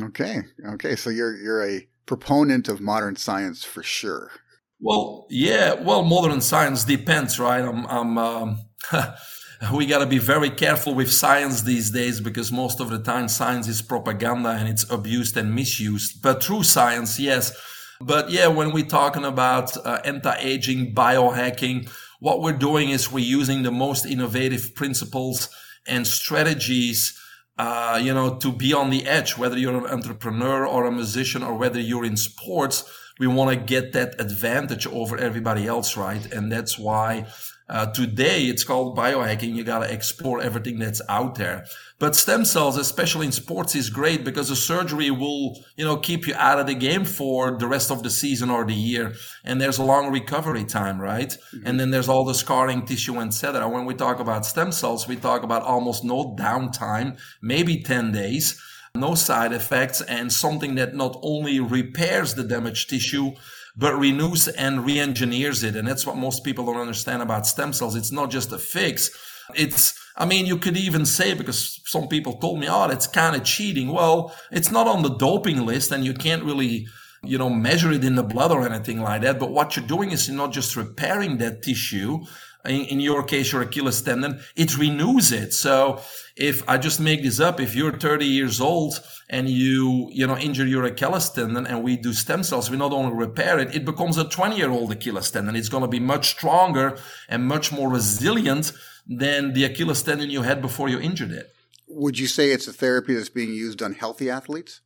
Okay. 0.01 0.41
Okay. 0.73 0.95
So 0.95 1.09
you're 1.09 1.35
you're 1.35 1.67
a 1.67 1.87
proponent 2.05 2.67
of 2.67 2.81
modern 2.81 3.15
science 3.15 3.63
for 3.63 3.83
sure. 3.83 4.31
Well, 4.79 5.27
yeah. 5.29 5.73
Well, 5.73 6.03
modern 6.03 6.41
science 6.41 6.83
depends, 6.83 7.39
right? 7.39 7.63
I'm. 7.63 7.85
I'm 7.85 8.17
um, 8.17 8.59
we 9.73 9.85
got 9.85 9.99
to 9.99 10.05
be 10.05 10.17
very 10.17 10.49
careful 10.49 10.93
with 10.93 11.11
science 11.11 11.61
these 11.61 11.91
days 11.91 12.19
because 12.19 12.51
most 12.51 12.81
of 12.81 12.89
the 12.89 12.99
time 12.99 13.29
science 13.29 13.67
is 13.67 13.81
propaganda 13.81 14.49
and 14.49 14.67
it's 14.67 14.89
abused 14.91 15.37
and 15.37 15.55
misused. 15.55 16.21
But 16.21 16.41
true 16.41 16.63
science, 16.63 17.19
yes. 17.19 17.53
But 18.01 18.29
yeah, 18.29 18.47
when 18.47 18.73
we're 18.73 18.85
talking 18.85 19.23
about 19.23 19.77
uh, 19.85 20.01
anti-aging, 20.03 20.93
biohacking, 20.93 21.89
what 22.19 22.41
we're 22.41 22.57
doing 22.57 22.89
is 22.89 23.11
we're 23.11 23.23
using 23.23 23.63
the 23.63 23.71
most 23.71 24.05
innovative 24.05 24.75
principles 24.75 25.49
and 25.87 26.05
strategies 26.05 27.17
uh, 27.57 27.99
you 28.01 28.13
know, 28.13 28.35
to 28.37 28.51
be 28.51 28.73
on 28.73 28.89
the 28.89 29.05
edge, 29.05 29.37
whether 29.37 29.57
you're 29.57 29.77
an 29.77 29.85
entrepreneur 29.85 30.65
or 30.65 30.85
a 30.85 30.91
musician 30.91 31.43
or 31.43 31.55
whether 31.55 31.79
you're 31.79 32.05
in 32.05 32.17
sports, 32.17 32.83
we 33.19 33.27
want 33.27 33.51
to 33.51 33.55
get 33.55 33.93
that 33.93 34.19
advantage 34.19 34.87
over 34.87 35.17
everybody 35.17 35.67
else, 35.67 35.95
right? 35.95 36.25
And 36.33 36.51
that's 36.51 36.79
why 36.79 37.27
uh, 37.69 37.87
today 37.87 38.43
it's 38.43 38.63
called 38.63 38.97
biohacking. 38.97 39.55
You 39.55 39.63
got 39.63 39.79
to 39.79 39.91
explore 39.91 40.41
everything 40.41 40.79
that's 40.79 41.01
out 41.07 41.35
there. 41.35 41.65
But 41.99 42.15
stem 42.17 42.43
cells, 42.43 42.75
especially 42.75 43.27
in 43.27 43.31
sports, 43.31 43.75
is 43.75 43.89
great 43.89 44.25
because 44.25 44.49
the 44.49 44.57
surgery 44.57 45.09
will, 45.09 45.63
you 45.77 45.85
know, 45.85 45.95
keep 45.95 46.27
you 46.27 46.33
out 46.35 46.59
of 46.59 46.67
the 46.67 46.75
game 46.75 47.05
for 47.05 47.57
the 47.57 47.67
rest 47.67 47.91
of 47.91 48.03
the 48.03 48.09
season 48.09 48.49
or 48.49 48.65
the 48.65 48.73
year. 48.73 49.13
And 49.45 49.61
there's 49.61 49.77
a 49.77 49.83
long 49.83 50.11
recovery 50.11 50.65
time, 50.65 50.99
right? 50.99 51.29
Mm-hmm. 51.29 51.65
And 51.65 51.79
then 51.79 51.91
there's 51.91 52.09
all 52.09 52.25
the 52.25 52.33
scarring 52.33 52.85
tissue, 52.85 53.17
etc. 53.19 53.69
When 53.69 53.85
we 53.85 53.93
talk 53.93 54.19
about 54.19 54.45
stem 54.45 54.73
cells, 54.73 55.07
we 55.07 55.15
talk 55.15 55.43
about 55.43 55.63
almost 55.63 56.03
no 56.03 56.35
downtime, 56.35 57.17
maybe 57.41 57.81
10 57.81 58.11
days, 58.11 58.61
no 58.95 59.15
side 59.15 59.53
effects, 59.53 60.01
and 60.01 60.33
something 60.33 60.75
that 60.75 60.95
not 60.95 61.17
only 61.21 61.61
repairs 61.61 62.33
the 62.33 62.43
damaged 62.43 62.89
tissue, 62.89 63.31
but 63.75 63.97
renews 63.97 64.47
and 64.47 64.85
re-engineers 64.85 65.63
it. 65.63 65.75
And 65.75 65.87
that's 65.87 66.05
what 66.05 66.17
most 66.17 66.43
people 66.43 66.65
don't 66.65 66.77
understand 66.77 67.21
about 67.21 67.47
stem 67.47 67.73
cells. 67.73 67.95
It's 67.95 68.11
not 68.11 68.29
just 68.29 68.51
a 68.51 68.57
fix. 68.57 69.09
It's 69.55 69.99
I 70.15 70.25
mean, 70.25 70.45
you 70.45 70.57
could 70.57 70.77
even 70.77 71.05
say, 71.05 71.33
because 71.33 71.81
some 71.85 72.07
people 72.07 72.33
told 72.33 72.59
me, 72.59 72.67
oh, 72.69 72.87
that's 72.87 73.07
kind 73.07 73.35
of 73.35 73.43
cheating. 73.43 73.91
Well, 73.91 74.33
it's 74.51 74.69
not 74.69 74.87
on 74.87 75.01
the 75.01 75.15
doping 75.15 75.65
list 75.65 75.91
and 75.91 76.05
you 76.05 76.13
can't 76.13 76.43
really, 76.43 76.87
you 77.23 77.37
know, 77.37 77.49
measure 77.49 77.91
it 77.91 78.03
in 78.03 78.15
the 78.15 78.23
blood 78.23 78.51
or 78.51 78.67
anything 78.67 79.01
like 79.01 79.21
that. 79.23 79.39
But 79.39 79.51
what 79.51 79.75
you're 79.75 79.87
doing 79.87 80.11
is 80.11 80.27
you're 80.27 80.37
not 80.37 80.51
just 80.51 80.75
repairing 80.75 81.37
that 81.37 81.63
tissue. 81.63 82.19
In, 82.65 82.85
in 82.85 82.99
your 82.99 83.23
case, 83.23 83.51
your 83.51 83.61
Achilles 83.61 84.01
tendon, 84.01 84.39
it 84.55 84.77
renews 84.77 85.31
it. 85.31 85.53
So 85.53 86.01
if 86.35 86.67
I 86.67 86.77
just 86.77 86.99
make 86.99 87.23
this 87.23 87.39
up, 87.39 87.59
if 87.59 87.75
you're 87.75 87.97
30 87.97 88.25
years 88.25 88.61
old 88.61 88.99
and 89.29 89.49
you, 89.49 90.09
you 90.11 90.25
know, 90.25 90.37
injure 90.37 90.65
your 90.65 90.85
Achilles 90.85 91.29
tendon 91.29 91.67
and 91.67 91.83
we 91.83 91.97
do 91.97 92.13
stem 92.13 92.43
cells, 92.43 92.69
we 92.69 92.77
not 92.77 92.93
only 92.93 93.13
repair 93.15 93.59
it, 93.59 93.75
it 93.75 93.85
becomes 93.85 94.17
a 94.17 94.23
20 94.23 94.55
year 94.55 94.71
old 94.71 94.91
Achilles 94.91 95.31
tendon. 95.31 95.55
It's 95.55 95.69
going 95.69 95.83
to 95.83 95.87
be 95.87 95.99
much 95.99 96.29
stronger 96.29 96.97
and 97.27 97.45
much 97.45 97.71
more 97.71 97.89
resilient 97.89 98.71
than 99.05 99.53
the 99.53 99.65
Achilles 99.65 100.01
tendon 100.01 100.29
you 100.29 100.43
had 100.43 100.61
before 100.61 100.89
you 100.89 100.99
injured 100.99 101.31
it. 101.31 101.53
Would 101.87 102.17
you 102.17 102.27
say 102.27 102.51
it's 102.51 102.67
a 102.67 102.73
therapy 102.73 103.13
that's 103.13 103.29
being 103.29 103.53
used 103.53 103.83
on 103.83 103.93
healthy 103.93 104.29
athletes? 104.29 104.81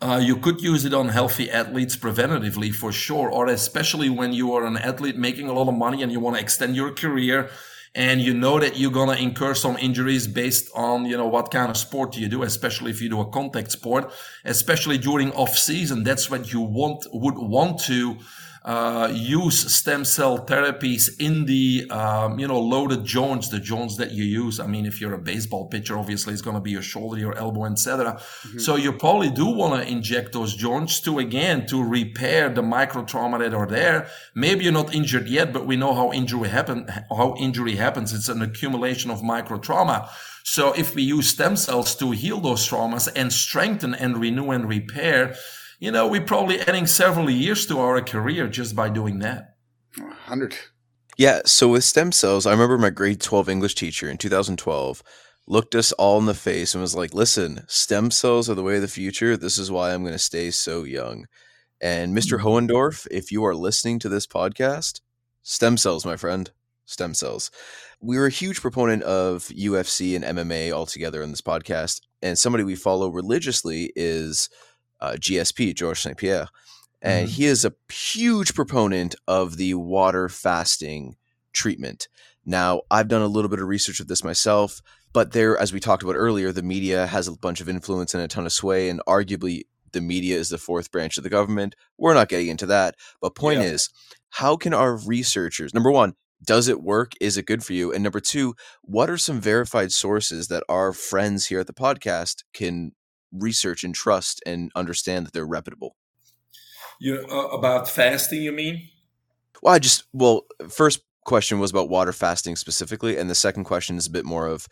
Uh, 0.00 0.20
you 0.22 0.36
could 0.36 0.60
use 0.60 0.84
it 0.84 0.92
on 0.92 1.08
healthy 1.08 1.50
athletes 1.50 1.96
preventatively 1.96 2.72
for 2.72 2.92
sure, 2.92 3.30
or 3.30 3.46
especially 3.46 4.10
when 4.10 4.32
you 4.32 4.52
are 4.52 4.66
an 4.66 4.76
athlete 4.76 5.16
making 5.16 5.48
a 5.48 5.52
lot 5.52 5.68
of 5.68 5.74
money 5.74 6.02
and 6.02 6.12
you 6.12 6.20
want 6.20 6.36
to 6.36 6.42
extend 6.42 6.76
your 6.76 6.92
career 6.92 7.48
and 7.94 8.20
you 8.20 8.34
know 8.34 8.60
that 8.60 8.78
you're 8.78 8.90
going 8.90 9.08
to 9.08 9.22
incur 9.22 9.54
some 9.54 9.78
injuries 9.78 10.26
based 10.26 10.68
on, 10.74 11.06
you 11.06 11.16
know, 11.16 11.26
what 11.26 11.50
kind 11.50 11.70
of 11.70 11.78
sport 11.78 12.14
you 12.14 12.28
do, 12.28 12.42
especially 12.42 12.90
if 12.90 13.00
you 13.00 13.08
do 13.08 13.20
a 13.22 13.30
contact 13.30 13.72
sport, 13.72 14.12
especially 14.44 14.98
during 14.98 15.32
off 15.32 15.56
season. 15.56 16.04
That's 16.04 16.30
what 16.30 16.52
you 16.52 16.60
want, 16.60 17.06
would 17.10 17.38
want 17.38 17.80
to 17.84 18.18
uh, 18.66 19.08
use 19.14 19.72
stem 19.72 20.04
cell 20.04 20.44
therapies 20.44 21.08
in 21.20 21.44
the 21.44 21.88
um, 21.88 22.36
you 22.40 22.48
know 22.48 22.58
loaded 22.58 23.04
joints, 23.04 23.48
the 23.48 23.60
joints 23.60 23.96
that 23.96 24.10
you 24.10 24.24
use. 24.24 24.58
I 24.58 24.66
mean, 24.66 24.86
if 24.86 25.00
you're 25.00 25.14
a 25.14 25.18
baseball 25.18 25.66
pitcher, 25.68 25.96
obviously 25.96 26.32
it's 26.32 26.42
going 26.42 26.56
to 26.56 26.60
be 26.60 26.72
your 26.72 26.82
shoulder, 26.82 27.16
your 27.16 27.38
elbow, 27.38 27.66
etc. 27.66 28.14
Mm-hmm. 28.14 28.58
So 28.58 28.74
you 28.74 28.92
probably 28.92 29.30
do 29.30 29.46
want 29.46 29.80
to 29.80 29.88
inject 29.88 30.32
those 30.32 30.56
joints 30.56 30.98
to 31.02 31.20
again 31.20 31.66
to 31.68 31.80
repair 31.80 32.48
the 32.48 32.62
micro 32.62 33.04
trauma 33.04 33.38
that 33.38 33.54
are 33.54 33.68
there. 33.68 34.08
Maybe 34.34 34.64
you're 34.64 34.72
not 34.72 34.92
injured 34.92 35.28
yet, 35.28 35.52
but 35.52 35.64
we 35.64 35.76
know 35.76 35.94
how 35.94 36.12
injury 36.12 36.48
happen 36.48 36.88
how 37.08 37.36
injury 37.38 37.76
happens. 37.76 38.12
It's 38.12 38.28
an 38.28 38.42
accumulation 38.42 39.12
of 39.12 39.22
micro 39.22 39.58
trauma. 39.58 40.10
So 40.42 40.72
if 40.72 40.92
we 40.96 41.02
use 41.02 41.28
stem 41.28 41.54
cells 41.54 41.94
to 41.96 42.10
heal 42.10 42.40
those 42.40 42.68
traumas 42.68 43.08
and 43.14 43.32
strengthen 43.32 43.94
and 43.94 44.18
renew 44.18 44.50
and 44.50 44.68
repair 44.68 45.36
you 45.78 45.90
know, 45.90 46.08
we're 46.08 46.22
probably 46.22 46.60
adding 46.60 46.86
several 46.86 47.30
years 47.30 47.66
to 47.66 47.78
our 47.78 48.00
career 48.00 48.48
just 48.48 48.74
by 48.74 48.88
doing 48.88 49.18
that. 49.20 49.56
100. 49.96 50.56
Yeah. 51.16 51.40
So 51.46 51.68
with 51.68 51.84
stem 51.84 52.12
cells, 52.12 52.46
I 52.46 52.52
remember 52.52 52.78
my 52.78 52.90
grade 52.90 53.20
12 53.20 53.48
English 53.48 53.74
teacher 53.74 54.08
in 54.08 54.18
2012 54.18 55.02
looked 55.46 55.74
us 55.74 55.92
all 55.92 56.18
in 56.18 56.26
the 56.26 56.34
face 56.34 56.74
and 56.74 56.82
was 56.82 56.94
like, 56.94 57.14
listen, 57.14 57.64
stem 57.68 58.10
cells 58.10 58.50
are 58.50 58.54
the 58.54 58.62
way 58.62 58.76
of 58.76 58.82
the 58.82 58.88
future. 58.88 59.36
This 59.36 59.58
is 59.58 59.70
why 59.70 59.92
I'm 59.92 60.02
going 60.02 60.12
to 60.12 60.18
stay 60.18 60.50
so 60.50 60.82
young. 60.82 61.26
And 61.80 62.16
Mr. 62.16 62.38
Mm-hmm. 62.38 62.46
Hohendorf, 62.46 63.06
if 63.10 63.30
you 63.30 63.44
are 63.44 63.54
listening 63.54 63.98
to 64.00 64.08
this 64.08 64.26
podcast, 64.26 65.00
stem 65.42 65.76
cells, 65.76 66.04
my 66.04 66.16
friend, 66.16 66.50
stem 66.86 67.14
cells. 67.14 67.50
We 68.00 68.18
were 68.18 68.26
a 68.26 68.30
huge 68.30 68.60
proponent 68.60 69.02
of 69.02 69.44
UFC 69.44 70.16
and 70.16 70.24
MMA 70.24 70.72
altogether 70.72 71.22
in 71.22 71.30
this 71.30 71.42
podcast. 71.42 72.00
And 72.22 72.38
somebody 72.38 72.64
we 72.64 72.76
follow 72.76 73.08
religiously 73.08 73.92
is 73.94 74.48
uh, 75.00 75.16
GSP, 75.18 75.74
George 75.74 76.00
St. 76.00 76.16
Pierre. 76.16 76.48
And 77.02 77.28
mm-hmm. 77.28 77.34
he 77.34 77.46
is 77.46 77.64
a 77.64 77.74
huge 77.92 78.54
proponent 78.54 79.14
of 79.28 79.56
the 79.56 79.74
water 79.74 80.28
fasting 80.28 81.16
treatment. 81.52 82.08
Now, 82.44 82.82
I've 82.90 83.08
done 83.08 83.22
a 83.22 83.26
little 83.26 83.48
bit 83.48 83.60
of 83.60 83.68
research 83.68 84.00
of 84.00 84.08
this 84.08 84.24
myself, 84.24 84.80
but 85.12 85.32
there, 85.32 85.58
as 85.58 85.72
we 85.72 85.80
talked 85.80 86.02
about 86.02 86.14
earlier, 86.14 86.52
the 86.52 86.62
media 86.62 87.06
has 87.06 87.28
a 87.28 87.36
bunch 87.36 87.60
of 87.60 87.68
influence 87.68 88.14
and 88.14 88.22
a 88.22 88.28
ton 88.28 88.46
of 88.46 88.52
sway, 88.52 88.88
and 88.88 89.00
arguably 89.08 89.62
the 89.92 90.00
media 90.00 90.36
is 90.36 90.50
the 90.50 90.58
fourth 90.58 90.90
branch 90.92 91.16
of 91.16 91.24
the 91.24 91.30
government. 91.30 91.74
We're 91.96 92.14
not 92.14 92.28
getting 92.28 92.48
into 92.48 92.66
that. 92.66 92.96
But 93.20 93.34
point 93.34 93.60
yeah. 93.60 93.66
is, 93.66 93.88
how 94.30 94.56
can 94.56 94.74
our 94.74 94.96
researchers, 94.96 95.72
number 95.72 95.90
one, 95.90 96.14
does 96.44 96.68
it 96.68 96.82
work? 96.82 97.12
Is 97.20 97.36
it 97.36 97.46
good 97.46 97.64
for 97.64 97.72
you? 97.72 97.92
And 97.92 98.02
number 98.04 98.20
two, 98.20 98.54
what 98.82 99.08
are 99.08 99.16
some 99.16 99.40
verified 99.40 99.90
sources 99.90 100.48
that 100.48 100.64
our 100.68 100.92
friends 100.92 101.46
here 101.46 101.60
at 101.60 101.66
the 101.66 101.72
podcast 101.72 102.44
can 102.52 102.92
research 103.40 103.84
and 103.84 103.94
trust 103.94 104.42
and 104.46 104.70
understand 104.74 105.26
that 105.26 105.32
they're 105.32 105.46
reputable. 105.46 105.96
You 106.98 107.26
uh, 107.30 107.48
about 107.48 107.88
fasting, 107.88 108.42
you 108.42 108.52
mean? 108.52 108.88
Well, 109.62 109.74
I 109.74 109.78
just 109.78 110.04
well, 110.12 110.46
first 110.68 111.00
question 111.24 111.58
was 111.58 111.70
about 111.70 111.88
water 111.88 112.12
fasting 112.12 112.56
specifically, 112.56 113.16
and 113.16 113.28
the 113.28 113.34
second 113.34 113.64
question 113.64 113.96
is 113.96 114.06
a 114.06 114.10
bit 114.10 114.24
more 114.24 114.46
of 114.46 114.66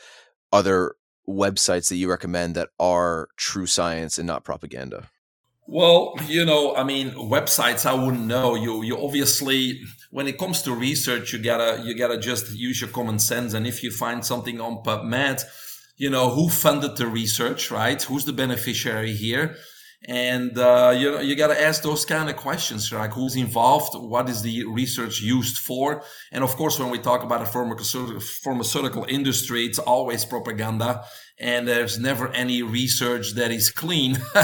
other 0.53 0.95
websites 1.29 1.89
that 1.89 1.97
you 1.97 2.09
recommend 2.09 2.55
that 2.55 2.69
are 2.79 3.29
true 3.37 3.67
science 3.67 4.19
and 4.19 4.27
not 4.27 4.45
propaganda. 4.45 5.09
Well, 5.67 6.15
you 6.27 6.45
know, 6.45 6.77
I 6.77 6.85
mean, 6.85 7.13
websites 7.13 7.87
I 7.87 7.95
wouldn't 7.95 8.27
know. 8.27 8.55
You 8.55 8.83
you 8.83 8.99
obviously 8.99 9.81
when 10.11 10.27
it 10.29 10.39
comes 10.39 10.63
to 10.63 10.75
research, 10.75 11.33
you 11.33 11.39
gotta 11.39 11.83
you 11.83 11.97
gotta 11.97 12.19
just 12.19 12.53
use 12.53 12.81
your 12.81 12.91
common 12.91 13.19
sense. 13.19 13.55
And 13.55 13.67
if 13.67 13.83
you 13.83 13.91
find 13.91 14.25
something 14.25 14.61
on 14.61 14.83
PubMed 14.83 15.43
you 15.97 16.11
know, 16.11 16.31
who 16.31 16.49
funded 16.49 16.97
the 16.97 17.07
research, 17.07 17.71
right? 17.71 18.01
Who's 18.03 18.25
the 18.25 18.33
beneficiary 18.33 19.13
here? 19.13 19.57
And, 20.07 20.59
uh, 20.59 20.95
you 20.95 21.11
know, 21.13 21.21
you 21.21 21.35
got 21.35 21.47
to 21.47 21.61
ask 21.61 21.83
those 21.83 22.05
kind 22.05 22.29
of 22.29 22.37
questions, 22.37 22.93
like 22.93 23.13
who's 23.13 23.37
involved? 23.37 23.95
What 23.95 24.29
is 24.29 24.43
the 24.43 24.67
research 24.67 25.23
used 25.23 25.57
for? 25.57 26.03
And 26.31 26.45
of 26.45 26.57
course, 26.57 26.79
when 26.79 26.91
we 26.91 26.99
talk 26.99 27.23
about 27.23 27.41
a 27.41 27.47
pharmaceutical, 27.47 28.21
pharmaceutical 28.21 29.07
industry, 29.09 29.65
it's 29.65 29.79
always 29.79 30.27
propaganda 30.27 31.05
and 31.39 31.67
there's 31.67 31.99
never 31.99 32.29
any 32.29 32.63
research 32.63 33.33
that 33.33 33.51
is 33.51 33.71
clean. 33.71 34.19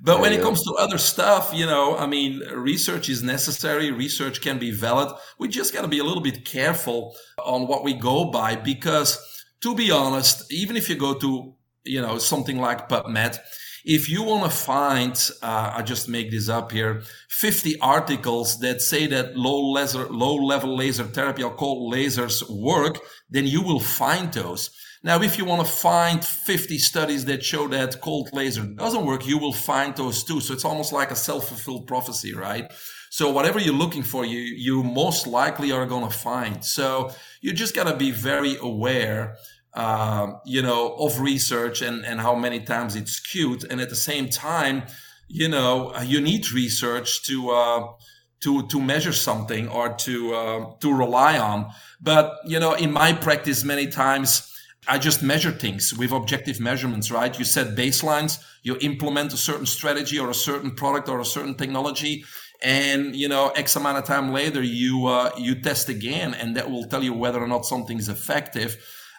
but 0.00 0.20
when 0.20 0.32
it 0.32 0.42
comes 0.42 0.62
to 0.62 0.74
other 0.78 0.98
stuff, 0.98 1.52
you 1.54 1.66
know, 1.66 1.96
I 1.96 2.06
mean, 2.06 2.40
research 2.52 3.08
is 3.08 3.22
necessary. 3.22 3.90
Research 3.90 4.40
can 4.40 4.58
be 4.58 4.70
valid. 4.70 5.12
We 5.38 5.48
just 5.48 5.72
got 5.72 5.82
to 5.82 5.88
be 5.88 5.98
a 5.98 6.04
little 6.04 6.22
bit 6.22 6.44
careful 6.44 7.16
on 7.42 7.66
what 7.66 7.82
we 7.82 7.94
go 7.94 8.26
by 8.26 8.56
because 8.56 9.18
to 9.62 9.74
be 9.74 9.90
honest, 9.90 10.52
even 10.52 10.76
if 10.76 10.88
you 10.88 10.96
go 10.96 11.14
to, 11.14 11.54
you 11.84 12.00
know, 12.00 12.18
something 12.18 12.58
like 12.58 12.88
PubMed, 12.88 13.38
if 13.84 14.08
you 14.08 14.22
want 14.22 14.50
to 14.50 14.56
find, 14.56 15.16
uh, 15.42 15.72
I 15.76 15.82
just 15.82 16.08
make 16.08 16.30
this 16.30 16.48
up 16.48 16.72
here, 16.72 17.02
50 17.30 17.80
articles 17.80 18.58
that 18.60 18.82
say 18.82 19.06
that 19.06 19.36
low 19.36 19.72
laser, 19.72 20.06
low 20.08 20.34
level 20.34 20.76
laser 20.76 21.04
therapy 21.04 21.42
or 21.42 21.54
cold 21.54 21.92
lasers 21.92 22.42
work, 22.50 22.98
then 23.30 23.46
you 23.46 23.62
will 23.62 23.80
find 23.80 24.32
those. 24.32 24.70
Now, 25.02 25.22
if 25.22 25.38
you 25.38 25.44
want 25.44 25.64
to 25.64 25.72
find 25.72 26.24
50 26.24 26.76
studies 26.78 27.24
that 27.26 27.44
show 27.44 27.68
that 27.68 28.00
cold 28.00 28.30
laser 28.32 28.64
doesn't 28.64 29.06
work, 29.06 29.26
you 29.26 29.38
will 29.38 29.52
find 29.52 29.96
those 29.96 30.24
too. 30.24 30.40
So 30.40 30.52
it's 30.52 30.64
almost 30.64 30.92
like 30.92 31.12
a 31.12 31.16
self-fulfilled 31.16 31.86
prophecy, 31.86 32.34
right? 32.34 32.70
So 33.10 33.30
whatever 33.30 33.58
you're 33.58 33.74
looking 33.74 34.02
for, 34.02 34.24
you 34.24 34.38
you 34.38 34.82
most 34.82 35.26
likely 35.26 35.72
are 35.72 35.86
going 35.86 36.08
to 36.08 36.16
find. 36.16 36.64
So 36.64 37.10
you 37.40 37.52
just 37.52 37.74
got 37.74 37.86
to 37.86 37.96
be 37.96 38.10
very 38.10 38.56
aware, 38.60 39.36
uh, 39.74 40.32
you 40.44 40.62
know, 40.62 40.94
of 40.96 41.20
research 41.20 41.82
and 41.82 42.04
and 42.04 42.20
how 42.20 42.34
many 42.34 42.60
times 42.60 42.96
it's 42.96 43.12
skewed, 43.12 43.64
and 43.70 43.80
at 43.80 43.88
the 43.88 43.96
same 43.96 44.28
time, 44.28 44.82
you 45.28 45.48
know, 45.48 45.92
you 46.02 46.20
need 46.20 46.52
research 46.52 47.22
to. 47.24 47.50
Uh, 47.50 47.86
to, 48.40 48.68
to 48.68 48.80
measure 48.80 49.12
something 49.12 49.66
or 49.66 49.94
to 49.94 50.32
uh, 50.32 50.64
to 50.78 50.94
rely 50.94 51.36
on, 51.40 51.72
but 52.00 52.36
you 52.46 52.60
know, 52.60 52.72
in 52.74 52.92
my 52.92 53.12
practice, 53.12 53.64
many 53.64 53.88
times 53.88 54.48
I 54.90 54.98
just 54.98 55.22
measure 55.22 55.50
things 55.50 55.92
with 55.92 56.12
objective 56.12 56.60
measurements, 56.60 57.10
right? 57.10 57.38
You 57.38 57.44
set 57.44 57.76
baselines, 57.76 58.42
you 58.62 58.78
implement 58.80 59.34
a 59.34 59.36
certain 59.36 59.66
strategy 59.66 60.18
or 60.18 60.30
a 60.30 60.34
certain 60.34 60.70
product 60.70 61.10
or 61.10 61.20
a 61.20 61.26
certain 61.26 61.54
technology, 61.54 62.24
and 62.62 63.14
you 63.14 63.28
know 63.28 63.48
x 63.50 63.76
amount 63.76 63.98
of 63.98 64.04
time 64.04 64.32
later 64.32 64.62
you 64.62 65.06
uh, 65.06 65.30
you 65.36 65.60
test 65.60 65.88
again 65.88 66.34
and 66.34 66.56
that 66.56 66.70
will 66.70 66.84
tell 66.84 67.02
you 67.02 67.12
whether 67.12 67.42
or 67.42 67.48
not 67.48 67.64
something 67.64 67.98
is 67.98 68.08
effective. 68.08 68.76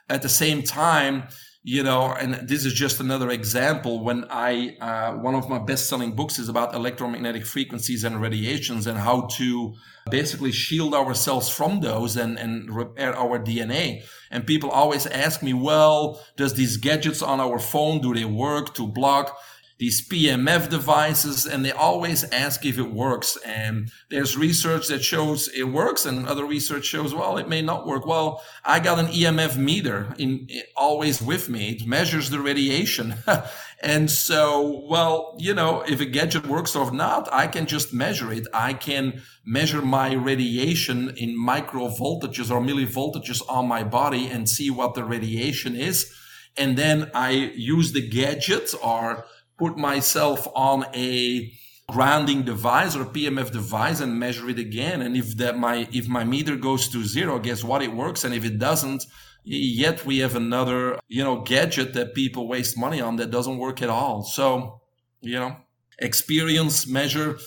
At 0.10 0.24
the 0.24 0.30
same 0.30 0.64
time 0.64 1.28
you 1.64 1.84
know 1.84 2.06
and 2.14 2.48
this 2.48 2.66
is 2.66 2.74
just 2.74 3.02
another 3.02 3.30
example 3.30 4.02
when 4.04 4.26
i 4.30 4.78
uh, 4.80 5.12
one 5.14 5.36
of 5.36 5.50
my 5.50 5.60
best 5.60 5.90
selling 5.90 6.16
books 6.16 6.40
is 6.40 6.48
about 6.48 6.74
electromagnetic 6.74 7.46
frequencies 7.46 8.04
and 8.06 8.22
radiations 8.22 8.88
and 8.88 8.98
how 8.98 9.28
to 9.38 9.74
basically 10.10 10.52
shield 10.52 10.94
ourselves 10.94 11.50
from 11.50 11.82
those 11.82 12.16
and 12.16 12.40
and 12.40 12.74
repair 12.74 13.14
our 13.16 13.38
dna 13.38 14.02
and 14.32 14.48
people 14.48 14.70
always 14.70 15.06
ask 15.08 15.44
me 15.44 15.54
well 15.54 16.24
does 16.38 16.54
these 16.54 16.78
gadgets 16.78 17.22
on 17.22 17.42
our 17.42 17.60
phone 17.60 18.00
do 18.00 18.14
they 18.14 18.26
work 18.26 18.74
to 18.74 18.88
block 18.88 19.38
these 19.80 20.06
PMF 20.06 20.68
devices 20.68 21.46
and 21.46 21.64
they 21.64 21.72
always 21.72 22.26
ask 22.26 22.66
if 22.66 22.78
it 22.78 22.92
works. 22.92 23.38
And 23.46 23.90
there's 24.10 24.38
research 24.38 24.90
that 24.90 25.06
shows 25.06 25.48
it 25.48 25.64
works 25.64 26.06
and 26.06 26.28
other 26.28 26.44
research 26.44 26.84
shows, 26.84 27.14
well, 27.14 27.38
it 27.38 27.48
may 27.48 27.62
not 27.62 27.88
work. 27.88 28.06
Well, 28.06 28.44
I 28.66 28.82
got 28.82 29.00
an 29.00 29.08
EMF 29.08 29.56
meter 29.56 30.14
in, 30.18 30.50
always 30.76 31.22
with 31.22 31.48
me. 31.48 31.70
It 31.70 31.88
measures 31.88 32.30
the 32.30 32.42
radiation. 32.42 33.16
and 33.82 34.12
so, 34.12 34.86
well, 34.90 35.38
you 35.40 35.54
know, 35.54 35.82
if 35.88 36.02
a 36.02 36.06
gadget 36.06 36.46
works 36.46 36.76
or 36.76 36.92
not, 36.92 37.32
I 37.32 37.48
can 37.48 37.66
just 37.66 37.94
measure 37.94 38.34
it. 38.34 38.48
I 38.54 38.74
can 38.74 39.22
measure 39.46 39.82
my 39.82 40.12
radiation 40.12 41.16
in 41.16 41.38
micro 41.38 41.88
voltages 41.88 42.52
or 42.52 42.60
millivoltages 42.60 43.42
on 43.48 43.70
my 43.70 43.86
body 43.86 44.28
and 44.28 44.50
see 44.50 44.70
what 44.70 44.94
the 44.94 45.06
radiation 45.06 45.78
is. 45.78 46.14
And 46.58 46.76
then 46.78 47.10
I 47.14 47.32
use 47.56 47.94
the 47.94 48.06
gadget 48.06 48.74
or 48.84 49.26
put 49.60 49.78
myself 49.78 50.48
on 50.56 50.86
a 50.96 51.52
grounding 51.90 52.44
device 52.44 52.96
or 52.96 53.06
PMF 53.06 53.52
device 53.52 54.00
and 54.00 54.20
measure 54.20 54.50
it 54.50 54.60
again. 54.60 55.02
And 55.02 55.18
if 55.18 55.38
that 55.38 55.58
my 55.58 55.88
if 55.92 56.08
my 56.08 56.24
meter 56.24 56.56
goes 56.56 56.88
to 56.90 57.04
zero, 57.04 57.40
guess 57.40 57.64
what? 57.64 57.82
It 57.82 57.94
works. 57.94 58.24
And 58.24 58.34
if 58.34 58.46
it 58.46 58.58
doesn't, 58.60 59.04
yet 59.44 60.06
we 60.06 60.20
have 60.20 60.36
another 60.36 61.00
you 61.08 61.24
know 61.24 61.42
gadget 61.42 61.94
that 61.94 62.14
people 62.14 62.48
waste 62.48 62.78
money 62.78 63.02
on 63.02 63.18
that 63.18 63.32
doesn't 63.32 63.58
work 63.58 63.82
at 63.82 63.90
all. 63.90 64.24
So 64.24 64.82
you 65.22 65.40
know, 65.40 65.58
experience 66.00 66.88
measure. 66.88 67.38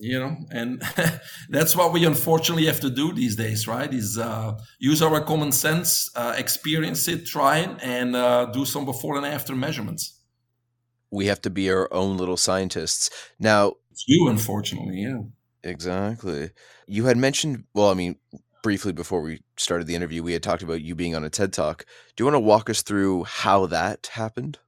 You 0.00 0.20
know, 0.20 0.36
and 0.52 0.80
that's 1.48 1.74
what 1.74 1.92
we 1.92 2.04
unfortunately 2.04 2.66
have 2.66 2.78
to 2.80 2.90
do 2.90 3.12
these 3.12 3.34
days, 3.34 3.66
right? 3.66 3.92
Is 3.92 4.16
uh, 4.16 4.56
use 4.78 5.02
our 5.02 5.20
common 5.20 5.50
sense, 5.50 6.08
uh, 6.14 6.34
experience 6.38 7.08
it, 7.08 7.26
try 7.26 7.58
it, 7.58 7.70
and 7.82 8.14
uh, 8.14 8.46
do 8.46 8.64
some 8.64 8.84
before 8.84 9.16
and 9.16 9.26
after 9.26 9.56
measurements 9.56 10.17
we 11.10 11.26
have 11.26 11.40
to 11.42 11.50
be 11.50 11.70
our 11.70 11.92
own 11.92 12.16
little 12.16 12.36
scientists. 12.36 13.10
Now, 13.38 13.74
it's 13.90 14.04
you, 14.06 14.28
unfortunately, 14.28 15.02
yeah. 15.02 15.22
Exactly. 15.62 16.50
You 16.86 17.06
had 17.06 17.16
mentioned, 17.16 17.64
well, 17.74 17.90
I 17.90 17.94
mean, 17.94 18.16
briefly 18.62 18.92
before 18.92 19.20
we 19.20 19.42
started 19.56 19.86
the 19.86 19.94
interview, 19.94 20.22
we 20.22 20.32
had 20.32 20.42
talked 20.42 20.62
about 20.62 20.82
you 20.82 20.94
being 20.94 21.14
on 21.14 21.24
a 21.24 21.30
TED 21.30 21.52
Talk. 21.52 21.84
Do 22.14 22.22
you 22.22 22.26
want 22.26 22.34
to 22.34 22.40
walk 22.40 22.70
us 22.70 22.82
through 22.82 23.24
how 23.24 23.66
that 23.66 24.10
happened? 24.12 24.58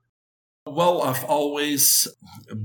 Well, 0.66 1.02
I've 1.02 1.24
always 1.24 2.06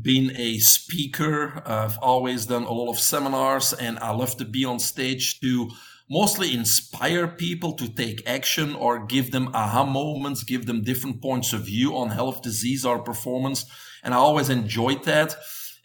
been 0.02 0.36
a 0.36 0.58
speaker. 0.60 1.64
I've 1.66 1.98
always 2.00 2.46
done 2.46 2.64
a 2.64 2.72
lot 2.72 2.92
of 2.92 3.00
seminars, 3.00 3.74
and 3.74 3.98
I 4.00 4.12
love 4.12 4.38
to 4.38 4.46
be 4.46 4.66
on 4.66 4.80
stage 4.80 5.40
to 5.40 5.72
mostly 6.10 6.54
inspire 6.54 7.28
people 7.28 7.74
to 7.74 7.90
take 7.90 8.28
action 8.28 8.76
or 8.76 9.06
give 9.06 9.32
them 9.32 9.50
aha 9.54 9.84
moments, 9.84 10.44
give 10.44 10.66
them 10.66 10.84
different 10.84 11.22
points 11.22 11.54
of 11.54 11.66
view 11.66 11.96
on 11.96 12.10
health, 12.10 12.42
disease, 12.42 12.86
or 12.86 13.00
performance. 13.00 13.66
And 14.04 14.14
I 14.14 14.18
always 14.18 14.50
enjoyed 14.50 15.04
that. 15.06 15.36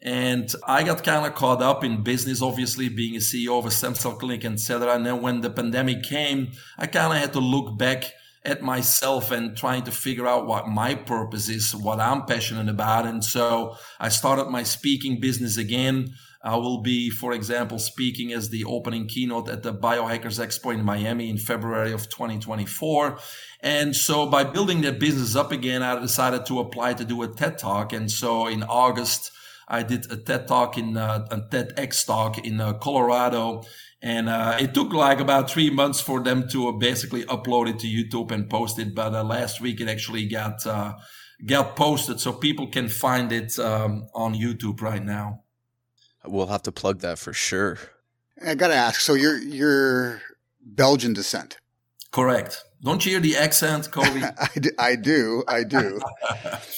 And 0.02 0.50
I 0.66 0.82
got 0.82 1.04
kind 1.04 1.26
of 1.26 1.34
caught 1.34 1.60
up 1.62 1.84
in 1.84 2.02
business, 2.02 2.40
obviously 2.40 2.88
being 2.88 3.16
a 3.16 3.18
CEO 3.18 3.58
of 3.58 3.66
a 3.66 3.70
stem 3.70 3.94
cell 3.94 4.14
clinic, 4.14 4.44
etc. 4.44 4.94
And 4.94 5.04
then 5.04 5.20
when 5.20 5.40
the 5.42 5.50
pandemic 5.50 6.02
came, 6.02 6.52
I 6.78 6.86
kind 6.86 7.12
of 7.12 7.18
had 7.18 7.34
to 7.34 7.40
look 7.40 7.76
back 7.76 8.12
at 8.42 8.62
myself 8.62 9.30
and 9.30 9.54
trying 9.56 9.82
to 9.82 9.90
figure 9.90 10.26
out 10.26 10.46
what 10.46 10.68
my 10.68 10.94
purpose 10.94 11.50
is, 11.50 11.74
what 11.76 12.00
I'm 12.00 12.24
passionate 12.24 12.70
about. 12.70 13.06
And 13.06 13.22
so 13.22 13.76
I 13.98 14.08
started 14.08 14.46
my 14.46 14.62
speaking 14.62 15.20
business 15.20 15.58
again. 15.58 16.14
I 16.42 16.56
will 16.56 16.80
be, 16.80 17.10
for 17.10 17.32
example, 17.32 17.78
speaking 17.78 18.32
as 18.32 18.48
the 18.48 18.64
opening 18.64 19.06
keynote 19.06 19.48
at 19.48 19.62
the 19.62 19.74
Biohackers 19.74 20.44
Expo 20.44 20.72
in 20.72 20.84
Miami 20.84 21.28
in 21.28 21.36
February 21.36 21.92
of 21.92 22.08
2024. 22.08 23.18
And 23.60 23.94
so 23.94 24.26
by 24.26 24.44
building 24.44 24.80
that 24.82 24.98
business 24.98 25.36
up 25.36 25.52
again, 25.52 25.82
I 25.82 25.98
decided 26.00 26.46
to 26.46 26.60
apply 26.60 26.94
to 26.94 27.04
do 27.04 27.22
a 27.22 27.28
TED 27.28 27.58
talk. 27.58 27.92
And 27.92 28.10
so 28.10 28.46
in 28.46 28.62
August, 28.62 29.32
I 29.68 29.82
did 29.82 30.10
a 30.10 30.16
TED 30.16 30.48
talk 30.48 30.78
in 30.78 30.96
uh, 30.96 31.26
a 31.30 31.36
TEDx 31.36 32.06
talk 32.06 32.38
in 32.38 32.60
uh, 32.60 32.72
Colorado 32.74 33.62
and 34.02 34.28
uh, 34.28 34.56
it 34.58 34.72
took 34.72 34.92
like 34.92 35.20
about 35.20 35.50
three 35.50 35.70
months 35.70 36.00
for 36.00 36.22
them 36.22 36.48
to 36.48 36.68
uh, 36.68 36.72
basically 36.72 37.24
upload 37.24 37.68
it 37.68 37.78
to 37.80 37.86
YouTube 37.86 38.32
and 38.32 38.48
post 38.48 38.78
it. 38.78 38.94
But 38.94 39.14
uh, 39.14 39.22
last 39.22 39.60
week 39.60 39.80
it 39.80 39.88
actually 39.88 40.26
got 40.26 40.66
uh, 40.66 40.94
got 41.46 41.76
posted, 41.76 42.20
so 42.20 42.32
people 42.32 42.68
can 42.68 42.88
find 42.88 43.30
it 43.30 43.58
um, 43.58 44.08
on 44.14 44.34
YouTube 44.34 44.80
right 44.80 45.04
now. 45.04 45.42
We'll 46.26 46.48
have 46.48 46.62
to 46.62 46.72
plug 46.72 47.00
that 47.00 47.18
for 47.18 47.32
sure. 47.32 47.78
I 48.44 48.54
got 48.54 48.68
to 48.68 48.74
ask. 48.74 49.00
So 49.00 49.14
you're 49.14 49.38
you're 49.38 50.22
Belgian 50.64 51.12
descent, 51.12 51.58
correct? 52.10 52.64
Don't 52.82 53.04
you 53.04 53.12
hear 53.12 53.20
the 53.20 53.36
accent, 53.36 53.90
Cobe? 53.90 54.22
I, 54.38 54.58
do, 54.58 54.70
I 54.78 54.96
do. 54.96 55.44
I 55.46 55.64
do. 55.76 56.00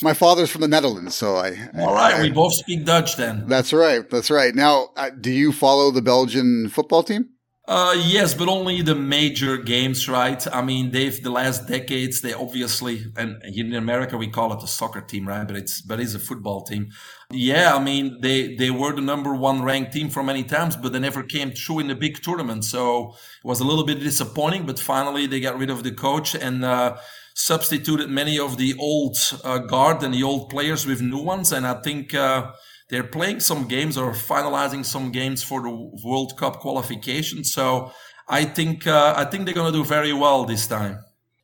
My 0.02 0.14
father's 0.14 0.50
from 0.50 0.62
the 0.62 0.68
Netherlands, 0.68 1.14
so 1.14 1.36
I. 1.36 1.50
All 1.78 1.94
right, 1.94 2.14
I, 2.14 2.22
we 2.22 2.30
both 2.30 2.54
speak 2.54 2.84
Dutch 2.84 3.16
then. 3.16 3.46
That's 3.46 3.72
right. 3.72 4.08
That's 4.10 4.30
right. 4.30 4.54
Now, 4.54 4.88
uh, 4.96 5.10
do 5.10 5.30
you 5.30 5.52
follow 5.52 5.90
the 5.92 6.02
Belgian 6.02 6.68
football 6.68 7.04
team? 7.04 7.28
Uh, 7.68 7.94
yes, 8.06 8.34
but 8.34 8.48
only 8.48 8.82
the 8.82 8.94
major 8.94 9.56
games, 9.56 10.08
right? 10.08 10.44
I 10.52 10.62
mean, 10.62 10.90
they've 10.90 11.22
the 11.22 11.30
last 11.30 11.68
decades. 11.68 12.20
They 12.20 12.32
obviously, 12.32 13.06
and 13.16 13.40
in 13.44 13.72
America 13.74 14.18
we 14.18 14.28
call 14.28 14.52
it 14.52 14.64
a 14.64 14.66
soccer 14.66 15.00
team, 15.00 15.28
right? 15.28 15.46
But 15.46 15.56
it's 15.56 15.80
but 15.80 16.00
it's 16.00 16.14
a 16.14 16.18
football 16.18 16.64
team. 16.64 16.90
Yeah, 17.30 17.76
I 17.76 17.78
mean, 17.78 18.18
they 18.20 18.56
they 18.56 18.70
were 18.72 18.92
the 18.92 19.00
number 19.00 19.32
one 19.36 19.62
ranked 19.62 19.92
team 19.92 20.10
for 20.10 20.24
many 20.24 20.42
times, 20.42 20.74
but 20.76 20.92
they 20.92 20.98
never 20.98 21.22
came 21.22 21.52
through 21.52 21.78
in 21.80 21.86
the 21.86 21.94
big 21.94 22.20
tournament. 22.20 22.64
So 22.64 23.10
it 23.10 23.46
was 23.46 23.60
a 23.60 23.64
little 23.64 23.86
bit 23.86 24.00
disappointing. 24.00 24.66
But 24.66 24.80
finally, 24.80 25.28
they 25.28 25.38
got 25.38 25.56
rid 25.58 25.70
of 25.70 25.84
the 25.84 25.92
coach 25.92 26.34
and. 26.34 26.64
Uh, 26.64 26.96
substituted 27.34 28.10
many 28.10 28.38
of 28.38 28.58
the 28.58 28.74
old 28.78 29.16
uh, 29.42 29.56
guard 29.56 30.02
and 30.02 30.12
the 30.12 30.22
old 30.22 30.50
players 30.50 30.84
with 30.86 31.00
new 31.00 31.22
ones, 31.22 31.50
and 31.50 31.66
I 31.66 31.80
think 31.80 32.12
uh, 32.12 32.52
they're 32.90 33.04
playing 33.04 33.40
some 33.40 33.66
games 33.68 33.96
or 33.96 34.12
finalizing 34.12 34.84
some 34.84 35.12
games 35.12 35.42
for 35.42 35.62
the 35.62 35.70
World 36.04 36.36
Cup 36.36 36.60
qualification. 36.60 37.44
So 37.44 37.92
I 38.28 38.44
think 38.44 38.86
uh, 38.86 39.14
I 39.16 39.24
think 39.24 39.44
they're 39.44 39.54
going 39.54 39.72
to 39.72 39.78
do 39.78 39.84
very 39.84 40.12
well 40.12 40.44
this 40.44 40.66
time. 40.66 40.98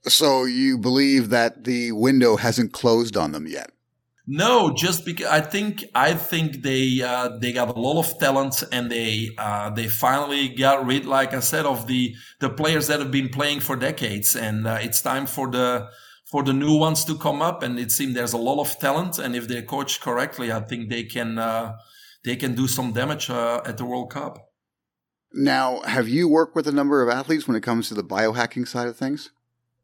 So 0.07 0.44
you 0.44 0.79
believe 0.79 1.31
that 1.31 1.64
the 1.64 1.92
window 1.92 2.37
hasn't 2.37 2.72
closed 2.72 3.16
on 3.16 3.33
them 3.33 3.46
yet? 3.46 3.70
No, 4.31 4.74
just 4.74 5.07
because 5.07 5.27
I 5.27 5.40
think 5.40 5.85
I 5.94 6.12
think 6.12 6.62
they 6.62 7.01
uh, 7.01 7.38
they 7.40 7.51
got 7.51 7.74
a 7.74 7.81
lot 7.81 7.98
of 7.98 8.18
talent 8.18 8.62
and 8.70 8.90
they 8.90 9.31
uh, 9.38 9.70
they 9.70 9.88
finally 9.88 10.51
got 10.51 10.85
rid, 10.85 11.07
like 11.07 11.33
I 11.33 11.40
said, 11.40 11.64
of 11.64 11.87
the 11.87 12.14
the 12.38 12.51
players 12.51 12.88
that 12.88 13.01
have 13.01 13.11
been 13.11 13.31
playing 13.31 13.61
for 13.61 13.74
decades, 13.74 14.37
and 14.37 14.66
uh, 14.66 14.79
it's 14.83 15.01
time 15.01 15.24
for 15.24 15.51
the 15.51 15.88
for 16.31 16.43
the 16.43 16.53
new 16.53 16.77
ones 16.77 17.05
to 17.07 17.17
come 17.17 17.43
up. 17.43 17.62
And 17.62 17.79
it 17.79 17.91
seems 17.91 18.14
there's 18.14 18.33
a 18.33 18.38
lot 18.38 18.61
of 18.61 18.79
talent, 18.79 19.19
and 19.19 19.35
if 19.35 19.49
they're 19.49 19.62
coached 19.62 20.01
correctly, 20.01 20.53
I 20.53 20.61
think 20.61 20.88
they 20.88 21.05
can 21.05 21.38
uh, 21.38 21.77
they 22.25 22.37
can 22.37 22.55
do 22.55 22.67
some 22.69 22.93
damage 22.93 23.31
uh, 23.31 23.61
at 23.64 23.79
the 23.79 23.85
World 23.85 24.11
Cup. 24.11 24.38
Now, 25.33 25.81
have 25.83 26.09
you 26.09 26.29
worked 26.29 26.57
with 26.57 26.67
a 26.67 26.73
number 26.73 27.03
of 27.03 27.09
athletes 27.09 27.47
when 27.47 27.57
it 27.57 27.62
comes 27.62 27.88
to 27.88 27.95
the 27.95 28.03
biohacking 28.05 28.67
side 28.67 28.88
of 28.88 28.97
things? 28.97 29.31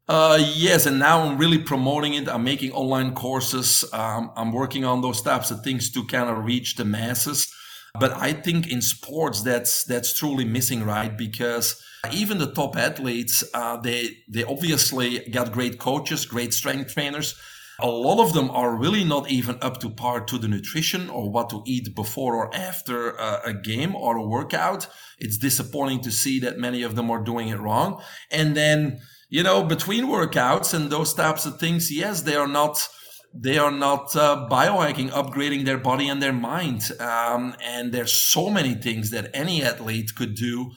Uh, 0.07 0.39
yes, 0.53 0.85
and 0.85 0.99
now 0.99 1.21
I'm 1.21 1.37
really 1.37 1.57
promoting 1.57 2.13
it. 2.13 2.29
I'm 2.29 2.43
making 2.43 2.71
online 2.73 3.15
courses. 3.15 3.83
Um, 3.91 4.31
I'm 4.35 4.51
working 4.51 4.85
on 4.85 5.01
those 5.01 5.21
types 5.21 5.49
of 5.49 5.61
things 5.61 5.89
to 5.91 6.05
kind 6.05 6.29
of 6.29 6.45
reach 6.45 6.75
the 6.75 6.85
masses. 6.85 7.51
But 7.99 8.13
I 8.13 8.33
think 8.33 8.71
in 8.71 8.81
sports 8.81 9.41
that's 9.41 9.83
that's 9.83 10.13
truly 10.13 10.45
missing, 10.45 10.83
right? 10.83 11.15
Because 11.15 11.81
even 12.11 12.37
the 12.37 12.51
top 12.51 12.75
athletes, 12.77 13.43
uh, 13.53 13.77
they 13.77 14.17
they 14.29 14.43
obviously 14.43 15.19
got 15.29 15.51
great 15.51 15.79
coaches, 15.79 16.25
great 16.25 16.53
strength 16.53 16.93
trainers. 16.93 17.35
A 17.79 17.87
lot 17.87 18.23
of 18.23 18.31
them 18.33 18.49
are 18.51 18.73
really 18.73 19.03
not 19.03 19.29
even 19.29 19.57
up 19.61 19.79
to 19.81 19.89
par 19.89 20.21
to 20.21 20.37
the 20.37 20.47
nutrition 20.47 21.09
or 21.09 21.29
what 21.29 21.49
to 21.49 21.61
eat 21.65 21.93
before 21.93 22.35
or 22.35 22.55
after 22.55 23.11
a, 23.11 23.41
a 23.47 23.53
game 23.53 23.95
or 23.95 24.15
a 24.15 24.25
workout. 24.25 24.87
It's 25.19 25.37
disappointing 25.37 26.01
to 26.03 26.11
see 26.11 26.39
that 26.39 26.57
many 26.57 26.83
of 26.83 26.95
them 26.95 27.11
are 27.11 27.21
doing 27.21 27.49
it 27.49 27.59
wrong. 27.59 28.01
And 28.31 28.55
then, 28.55 28.99
you 29.27 29.43
know, 29.43 29.61
between 29.63 30.05
workouts 30.05 30.73
and 30.73 30.89
those 30.89 31.13
types 31.13 31.45
of 31.45 31.59
things, 31.59 31.91
yes, 31.91 32.21
they 32.21 32.37
are 32.37 32.47
not 32.47 32.87
they 33.37 33.57
are 33.57 33.71
not 33.71 34.15
uh, 34.15 34.47
biohacking, 34.49 35.09
upgrading 35.09 35.65
their 35.65 35.77
body 35.77 36.07
and 36.07 36.21
their 36.21 36.33
mind. 36.33 36.89
Um, 36.99 37.55
and 37.61 37.91
there's 37.91 38.13
so 38.13 38.49
many 38.49 38.75
things 38.75 39.09
that 39.11 39.29
any 39.33 39.61
athlete 39.61 40.15
could 40.15 40.35
do 40.35 40.71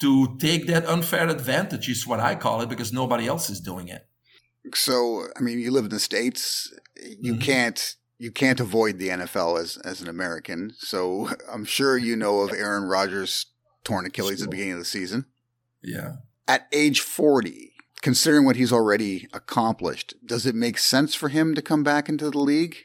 to 0.00 0.36
take 0.38 0.66
that 0.66 0.86
unfair 0.86 1.28
advantage 1.28 1.88
is 1.88 2.06
what 2.06 2.20
I 2.20 2.36
call 2.36 2.60
it 2.60 2.68
because 2.68 2.92
nobody 2.92 3.26
else 3.26 3.50
is 3.50 3.60
doing 3.60 3.88
it. 3.88 4.06
So, 4.74 5.24
I 5.36 5.40
mean, 5.40 5.58
you 5.58 5.70
live 5.70 5.84
in 5.84 5.90
the 5.90 5.98
states. 5.98 6.72
You 7.20 7.32
mm-hmm. 7.34 7.42
can't 7.42 7.96
you 8.18 8.30
can't 8.30 8.60
avoid 8.60 8.98
the 8.98 9.08
NFL 9.08 9.60
as 9.60 9.76
as 9.78 10.00
an 10.00 10.08
American. 10.08 10.72
So, 10.78 11.30
I'm 11.52 11.64
sure 11.64 11.98
you 11.98 12.16
know 12.16 12.40
of 12.40 12.52
Aaron 12.52 12.84
Rodgers 12.84 13.46
torn 13.82 14.06
Achilles 14.06 14.38
sure. 14.38 14.44
at 14.44 14.50
the 14.50 14.56
beginning 14.56 14.74
of 14.74 14.78
the 14.78 14.84
season. 14.84 15.26
Yeah. 15.82 16.16
At 16.48 16.66
age 16.72 17.00
40, 17.00 17.73
considering 18.04 18.44
what 18.44 18.56
he's 18.56 18.70
already 18.70 19.26
accomplished, 19.32 20.14
does 20.26 20.44
it 20.44 20.54
make 20.54 20.76
sense 20.76 21.14
for 21.14 21.30
him 21.30 21.54
to 21.54 21.62
come 21.62 21.82
back 21.82 22.06
into 22.06 22.30
the 22.30 22.38
league? 22.38 22.76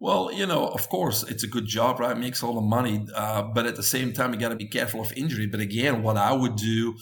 Well, 0.00 0.32
you 0.32 0.44
know, 0.44 0.66
of 0.66 0.88
course, 0.88 1.22
it's 1.22 1.44
a 1.44 1.46
good 1.46 1.66
job, 1.66 2.00
right? 2.00 2.18
Makes 2.18 2.42
all 2.42 2.54
the 2.56 2.60
money, 2.60 3.06
uh, 3.14 3.42
but 3.42 3.66
at 3.66 3.76
the 3.76 3.82
same 3.84 4.12
time, 4.12 4.34
you 4.34 4.40
got 4.40 4.48
to 4.48 4.56
be 4.56 4.66
careful 4.66 5.00
of 5.00 5.12
injury. 5.12 5.46
But 5.46 5.60
again, 5.60 6.02
what 6.02 6.16
I 6.16 6.32
would 6.32 6.56
do 6.56 6.96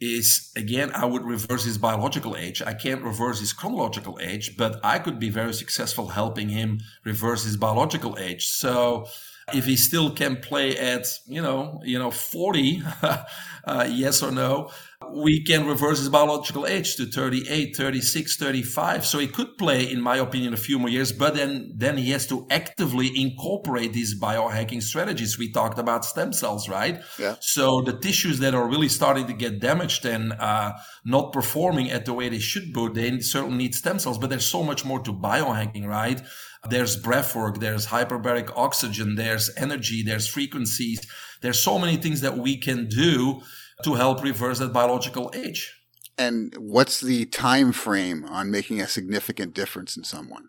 is, 0.00 0.50
again, 0.56 0.92
I 0.94 1.04
would 1.04 1.24
reverse 1.24 1.64
his 1.64 1.76
biological 1.76 2.36
age. 2.38 2.62
I 2.62 2.72
can't 2.72 3.02
reverse 3.02 3.38
his 3.38 3.52
chronological 3.52 4.18
age, 4.22 4.56
but 4.56 4.80
I 4.82 4.98
could 4.98 5.18
be 5.18 5.28
very 5.28 5.52
successful 5.52 6.08
helping 6.08 6.48
him 6.48 6.80
reverse 7.04 7.44
his 7.44 7.58
biological 7.58 8.16
age. 8.18 8.46
So, 8.46 9.08
if 9.52 9.66
he 9.66 9.76
still 9.76 10.10
can 10.10 10.36
play 10.36 10.76
at 10.76 11.06
you 11.26 11.42
know 11.42 11.80
you 11.84 11.98
know 11.98 12.10
40 12.10 12.82
uh, 13.02 13.88
yes 13.88 14.22
or 14.22 14.30
no 14.30 14.70
we 15.12 15.44
can 15.44 15.66
reverse 15.66 15.98
his 15.98 16.08
biological 16.08 16.66
age 16.66 16.96
to 16.96 17.04
38 17.04 17.76
36 17.76 18.36
35 18.36 19.04
so 19.06 19.18
he 19.18 19.26
could 19.26 19.58
play 19.58 19.90
in 19.90 20.00
my 20.00 20.16
opinion 20.16 20.54
a 20.54 20.56
few 20.56 20.78
more 20.78 20.88
years 20.88 21.12
but 21.12 21.34
then 21.34 21.72
then 21.76 21.98
he 21.98 22.10
has 22.10 22.26
to 22.26 22.46
actively 22.50 23.10
incorporate 23.20 23.92
these 23.92 24.18
biohacking 24.18 24.82
strategies 24.82 25.38
we 25.38 25.52
talked 25.52 25.78
about 25.78 26.04
stem 26.04 26.32
cells 26.32 26.68
right? 26.68 27.02
Yeah. 27.18 27.36
so 27.40 27.82
the 27.82 27.98
tissues 27.98 28.38
that 28.38 28.54
are 28.54 28.66
really 28.66 28.88
starting 28.88 29.26
to 29.26 29.34
get 29.34 29.60
damaged 29.60 30.06
and 30.06 30.32
uh, 30.32 30.72
not 31.04 31.32
performing 31.32 31.90
at 31.90 32.06
the 32.06 32.14
way 32.14 32.28
they 32.28 32.38
should 32.38 32.72
be 32.72 32.88
they 32.94 33.20
certainly 33.20 33.58
need 33.58 33.74
stem 33.74 33.98
cells 33.98 34.18
but 34.18 34.30
there's 34.30 34.46
so 34.46 34.62
much 34.62 34.84
more 34.84 35.00
to 35.00 35.12
biohacking 35.12 35.86
right 35.86 36.22
there's 36.70 36.96
breath 36.96 37.36
work 37.36 37.60
there's 37.60 37.86
hyperbaric 37.86 38.50
oxygen 38.56 39.16
there's 39.16 39.50
energy 39.56 40.02
there's 40.02 40.26
frequencies 40.26 41.06
there's 41.44 41.60
so 41.60 41.78
many 41.78 41.98
things 41.98 42.22
that 42.22 42.38
we 42.38 42.56
can 42.56 42.86
do 42.86 43.42
to 43.82 43.94
help 43.94 44.22
reverse 44.22 44.58
that 44.60 44.72
biological 44.72 45.30
age. 45.34 45.78
And 46.16 46.54
what's 46.58 47.00
the 47.00 47.26
time 47.26 47.72
frame 47.72 48.24
on 48.24 48.50
making 48.50 48.80
a 48.80 48.88
significant 48.88 49.54
difference 49.54 49.94
in 49.94 50.04
someone? 50.04 50.48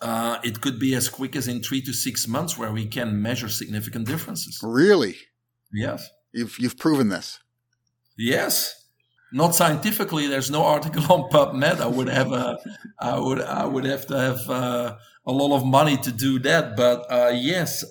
Uh, 0.00 0.38
it 0.42 0.62
could 0.62 0.78
be 0.78 0.94
as 0.94 1.10
quick 1.10 1.36
as 1.36 1.46
in 1.46 1.62
three 1.62 1.82
to 1.82 1.92
six 1.92 2.26
months 2.26 2.56
where 2.56 2.72
we 2.72 2.86
can 2.86 3.20
measure 3.20 3.50
significant 3.50 4.06
differences. 4.06 4.60
Really? 4.62 5.16
Yes. 5.72 6.08
You've, 6.32 6.58
you've 6.58 6.78
proven 6.78 7.10
this? 7.10 7.40
Yes. 8.16 8.86
Not 9.32 9.54
scientifically. 9.54 10.26
There's 10.26 10.50
no 10.50 10.64
article 10.76 11.02
on 11.12 11.28
PubMed. 11.30 11.80
I 11.80 11.86
would 11.86 12.08
have 12.08 12.32
a, 12.32 12.58
I 12.98 13.18
would, 13.18 13.42
I 13.42 13.66
would 13.66 13.84
have 13.84 14.06
to 14.06 14.16
have 14.18 14.48
uh, 14.48 14.96
a 15.26 15.32
lot 15.32 15.54
of 15.56 15.64
money 15.64 15.96
to 15.98 16.12
do 16.12 16.38
that. 16.40 16.76
But 16.76 17.06
uh, 17.10 17.32
yes, 17.34 17.84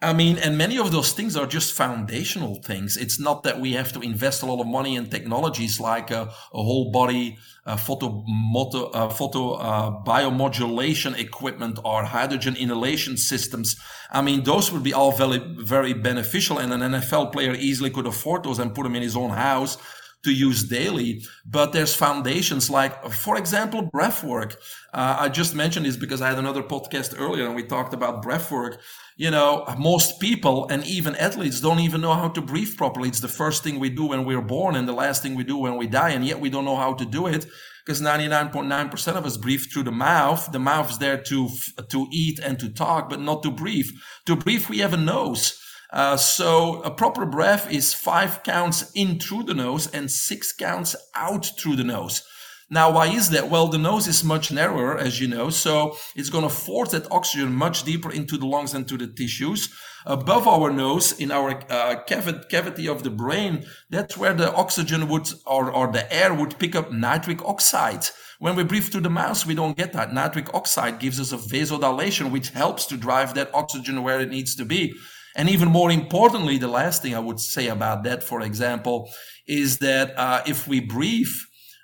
I 0.00 0.12
mean, 0.12 0.38
and 0.38 0.56
many 0.56 0.78
of 0.78 0.92
those 0.92 1.12
things 1.12 1.36
are 1.36 1.46
just 1.46 1.72
foundational 1.72 2.62
things. 2.62 2.96
It's 2.96 3.18
not 3.18 3.42
that 3.42 3.60
we 3.60 3.72
have 3.72 3.92
to 3.94 4.00
invest 4.00 4.42
a 4.42 4.46
lot 4.46 4.60
of 4.60 4.68
money 4.68 4.94
in 4.94 5.10
technologies 5.10 5.80
like 5.80 6.12
a, 6.12 6.32
a 6.54 6.62
whole 6.62 6.92
body 6.92 7.36
uh, 7.66 7.76
photo, 7.76 8.22
moto, 8.28 8.90
uh, 8.90 9.08
photo 9.08 9.54
uh, 9.54 9.90
biomodulation 10.04 11.18
equipment 11.18 11.80
or 11.84 12.04
hydrogen 12.04 12.54
inhalation 12.54 13.16
systems. 13.16 13.76
I 14.12 14.22
mean, 14.22 14.44
those 14.44 14.70
would 14.70 14.84
be 14.84 14.94
all 14.94 15.10
very, 15.12 15.38
very 15.58 15.94
beneficial, 15.94 16.58
and 16.58 16.72
an 16.72 16.80
NFL 16.80 17.32
player 17.32 17.54
easily 17.54 17.90
could 17.90 18.06
afford 18.06 18.44
those 18.44 18.60
and 18.60 18.74
put 18.74 18.84
them 18.84 18.94
in 18.94 19.02
his 19.02 19.16
own 19.16 19.30
house 19.30 19.78
to 20.24 20.32
use 20.32 20.64
daily. 20.64 21.22
But 21.46 21.72
there's 21.72 21.94
foundations 21.94 22.68
like, 22.68 23.10
for 23.10 23.36
example, 23.36 23.82
breath 23.82 24.24
work. 24.24 24.56
Uh, 24.92 25.16
I 25.20 25.28
just 25.28 25.54
mentioned 25.54 25.86
this 25.86 25.96
because 25.96 26.20
I 26.20 26.28
had 26.28 26.38
another 26.38 26.62
podcast 26.62 27.14
earlier 27.18 27.46
and 27.46 27.54
we 27.54 27.62
talked 27.62 27.94
about 27.94 28.22
breath 28.22 28.50
work. 28.50 28.80
You 29.16 29.30
know, 29.30 29.64
most 29.78 30.20
people 30.20 30.68
and 30.68 30.84
even 30.86 31.14
athletes 31.16 31.60
don't 31.60 31.80
even 31.80 32.00
know 32.00 32.14
how 32.14 32.28
to 32.28 32.40
breathe 32.40 32.76
properly. 32.76 33.08
It's 33.08 33.20
the 33.20 33.28
first 33.28 33.62
thing 33.62 33.78
we 33.78 33.90
do 33.90 34.06
when 34.06 34.24
we're 34.24 34.42
born 34.42 34.76
and 34.76 34.88
the 34.88 34.92
last 34.92 35.22
thing 35.22 35.34
we 35.34 35.44
do 35.44 35.56
when 35.56 35.76
we 35.76 35.86
die. 35.86 36.10
And 36.10 36.24
yet 36.26 36.40
we 36.40 36.50
don't 36.50 36.64
know 36.64 36.76
how 36.76 36.94
to 36.94 37.04
do 37.04 37.26
it 37.26 37.46
because 37.84 38.02
99.9% 38.02 39.16
of 39.16 39.24
us 39.24 39.36
breathe 39.36 39.62
through 39.72 39.84
the 39.84 39.90
mouth. 39.92 40.52
The 40.52 40.58
mouth 40.58 40.90
is 40.90 40.98
there 40.98 41.16
to, 41.22 41.48
to 41.88 42.06
eat 42.12 42.38
and 42.38 42.58
to 42.60 42.68
talk, 42.68 43.08
but 43.08 43.20
not 43.20 43.42
to 43.44 43.50
breathe. 43.50 43.88
To 44.26 44.36
breathe, 44.36 44.68
we 44.68 44.80
have 44.80 44.92
a 44.92 44.98
nose. 44.98 45.58
Uh, 45.90 46.16
so 46.16 46.82
a 46.82 46.90
proper 46.90 47.24
breath 47.24 47.70
is 47.70 47.94
five 47.94 48.42
counts 48.42 48.90
in 48.94 49.18
through 49.18 49.44
the 49.44 49.54
nose 49.54 49.86
and 49.86 50.10
six 50.10 50.52
counts 50.52 50.94
out 51.14 51.50
through 51.58 51.76
the 51.76 51.84
nose. 51.84 52.22
Now, 52.70 52.92
why 52.92 53.06
is 53.06 53.30
that? 53.30 53.48
Well, 53.48 53.68
the 53.68 53.78
nose 53.78 54.06
is 54.06 54.22
much 54.22 54.52
narrower, 54.52 54.98
as 54.98 55.18
you 55.18 55.26
know, 55.26 55.48
so 55.48 55.96
it's 56.14 56.28
going 56.28 56.44
to 56.44 56.50
force 56.50 56.90
that 56.90 57.10
oxygen 57.10 57.54
much 57.54 57.82
deeper 57.84 58.12
into 58.12 58.36
the 58.36 58.44
lungs 58.44 58.74
and 58.74 58.86
to 58.88 58.98
the 58.98 59.06
tissues. 59.06 59.74
Above 60.04 60.46
our 60.46 60.70
nose, 60.70 61.12
in 61.12 61.30
our 61.30 61.62
uh, 61.70 62.02
cavity 62.04 62.86
of 62.86 63.04
the 63.04 63.10
brain, 63.10 63.64
that's 63.88 64.18
where 64.18 64.34
the 64.34 64.52
oxygen 64.52 65.08
would, 65.08 65.30
or, 65.46 65.70
or 65.70 65.90
the 65.90 66.12
air 66.12 66.34
would 66.34 66.58
pick 66.58 66.76
up 66.76 66.92
nitric 66.92 67.42
oxide. 67.42 68.06
When 68.38 68.54
we 68.54 68.64
breathe 68.64 68.84
through 68.84 69.00
the 69.00 69.10
mouth, 69.10 69.46
we 69.46 69.54
don't 69.54 69.76
get 69.76 69.94
that. 69.94 70.12
Nitric 70.12 70.52
oxide 70.52 71.00
gives 71.00 71.18
us 71.18 71.32
a 71.32 71.38
vasodilation, 71.38 72.30
which 72.30 72.50
helps 72.50 72.84
to 72.86 72.98
drive 72.98 73.32
that 73.34 73.54
oxygen 73.54 74.02
where 74.02 74.20
it 74.20 74.28
needs 74.28 74.54
to 74.56 74.66
be. 74.66 74.94
And 75.38 75.48
even 75.48 75.68
more 75.68 75.90
importantly, 75.92 76.58
the 76.58 76.66
last 76.66 77.00
thing 77.00 77.14
I 77.14 77.20
would 77.20 77.38
say 77.38 77.68
about 77.68 78.02
that, 78.02 78.24
for 78.24 78.42
example, 78.42 79.08
is 79.46 79.78
that 79.78 80.18
uh, 80.18 80.42
if 80.46 80.66
we 80.66 80.80
breathe 80.80 81.32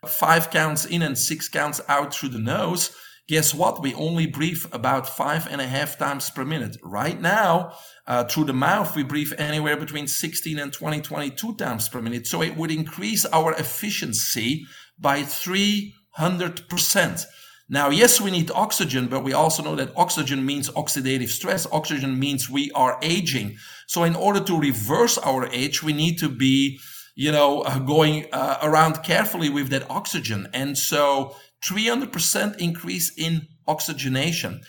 five 0.08 0.50
counts 0.50 0.84
in 0.84 1.02
and 1.02 1.16
six 1.16 1.48
counts 1.48 1.80
out 1.88 2.12
through 2.12 2.30
the 2.30 2.40
nose, 2.40 2.90
guess 3.28 3.54
what? 3.54 3.80
We 3.80 3.94
only 3.94 4.26
breathe 4.26 4.64
about 4.72 5.08
five 5.08 5.46
and 5.48 5.60
a 5.60 5.68
half 5.68 5.96
times 5.96 6.30
per 6.30 6.44
minute. 6.44 6.76
Right 6.82 7.20
now, 7.20 7.74
uh, 8.08 8.24
through 8.24 8.46
the 8.46 8.52
mouth, 8.52 8.96
we 8.96 9.04
breathe 9.04 9.32
anywhere 9.38 9.76
between 9.76 10.08
16 10.08 10.58
and 10.58 10.72
20, 10.72 11.00
22 11.00 11.54
times 11.54 11.88
per 11.88 12.02
minute. 12.02 12.26
So 12.26 12.42
it 12.42 12.56
would 12.56 12.72
increase 12.72 13.24
our 13.26 13.52
efficiency 13.52 14.66
by 14.98 15.22
300%. 15.22 17.24
Now, 17.68 17.88
yes, 17.88 18.20
we 18.20 18.30
need 18.30 18.50
oxygen, 18.50 19.06
but 19.06 19.24
we 19.24 19.32
also 19.32 19.62
know 19.62 19.74
that 19.76 19.96
oxygen 19.96 20.44
means 20.44 20.68
oxidative 20.70 21.28
stress. 21.28 21.66
Oxygen 21.72 22.18
means 22.18 22.50
we 22.50 22.70
are 22.72 22.98
aging. 23.00 23.56
So 23.86 24.04
in 24.04 24.14
order 24.14 24.40
to 24.40 24.58
reverse 24.58 25.16
our 25.18 25.46
age, 25.46 25.82
we 25.82 25.94
need 25.94 26.18
to 26.18 26.28
be, 26.28 26.78
you 27.14 27.32
know, 27.32 27.62
uh, 27.62 27.78
going 27.78 28.26
uh, 28.32 28.58
around 28.62 29.02
carefully 29.02 29.48
with 29.48 29.70
that 29.70 29.90
oxygen. 29.90 30.48
And 30.52 30.76
so 30.76 31.36
300% 31.64 32.58
increase 32.58 33.10
in 33.16 33.48
oxygenation. 33.66 34.60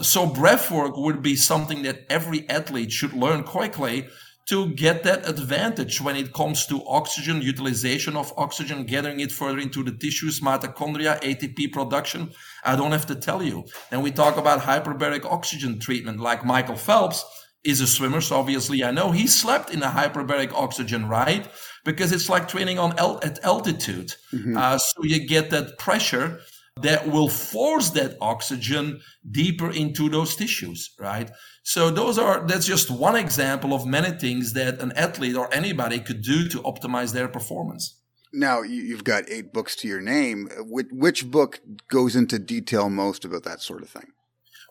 So 0.00 0.26
breath 0.26 0.70
work 0.70 0.96
would 0.96 1.22
be 1.22 1.36
something 1.36 1.82
that 1.82 2.06
every 2.08 2.48
athlete 2.48 2.92
should 2.92 3.12
learn 3.12 3.42
quickly 3.42 4.08
to 4.48 4.70
get 4.70 5.02
that 5.02 5.28
advantage 5.28 6.00
when 6.00 6.16
it 6.16 6.32
comes 6.32 6.64
to 6.66 6.82
oxygen, 6.86 7.42
utilization 7.42 8.16
of 8.16 8.32
oxygen, 8.38 8.84
gathering 8.84 9.20
it 9.20 9.30
further 9.30 9.58
into 9.58 9.84
the 9.84 9.92
tissues, 9.92 10.40
mitochondria, 10.40 11.20
ATP 11.20 11.70
production. 11.70 12.32
I 12.64 12.74
don't 12.74 12.92
have 12.92 13.06
to 13.06 13.14
tell 13.14 13.42
you. 13.42 13.66
And 13.90 14.02
we 14.02 14.10
talk 14.10 14.38
about 14.38 14.60
hyperbaric 14.60 15.26
oxygen 15.26 15.78
treatment, 15.78 16.18
like 16.20 16.46
Michael 16.46 16.76
Phelps 16.76 17.24
is 17.62 17.82
a 17.82 17.86
swimmer. 17.86 18.22
So 18.22 18.36
obviously 18.36 18.82
I 18.82 18.90
know 18.90 19.10
he 19.10 19.26
slept 19.26 19.70
in 19.70 19.82
a 19.82 19.88
hyperbaric 19.88 20.52
oxygen, 20.54 21.08
right? 21.08 21.46
Because 21.84 22.12
it's 22.12 22.30
like 22.30 22.48
training 22.48 22.78
on 22.78 22.98
el- 22.98 23.20
at 23.22 23.44
altitude. 23.44 24.14
Mm-hmm. 24.32 24.56
Uh, 24.56 24.78
so 24.78 25.04
you 25.04 25.26
get 25.26 25.50
that 25.50 25.78
pressure 25.78 26.40
that 26.82 27.08
will 27.08 27.28
force 27.28 27.90
that 27.90 28.16
oxygen 28.20 29.00
deeper 29.30 29.70
into 29.70 30.08
those 30.08 30.36
tissues, 30.36 30.94
right? 30.98 31.30
So 31.62 31.90
those 31.90 32.18
are 32.18 32.46
that's 32.46 32.66
just 32.66 32.90
one 32.90 33.16
example 33.16 33.74
of 33.74 33.86
many 33.86 34.16
things 34.18 34.52
that 34.54 34.80
an 34.80 34.92
athlete 34.92 35.36
or 35.36 35.52
anybody 35.52 36.00
could 36.00 36.22
do 36.22 36.48
to 36.48 36.58
optimize 36.62 37.12
their 37.12 37.28
performance. 37.28 38.00
Now 38.32 38.62
you've 38.62 39.04
got 39.04 39.28
eight 39.28 39.52
books 39.52 39.74
to 39.76 39.88
your 39.88 40.00
name. 40.00 40.48
Which 40.60 41.30
book 41.30 41.60
goes 41.90 42.14
into 42.14 42.38
detail 42.38 42.90
most 42.90 43.24
about 43.24 43.44
that 43.44 43.60
sort 43.62 43.82
of 43.82 43.88
thing? 43.88 44.12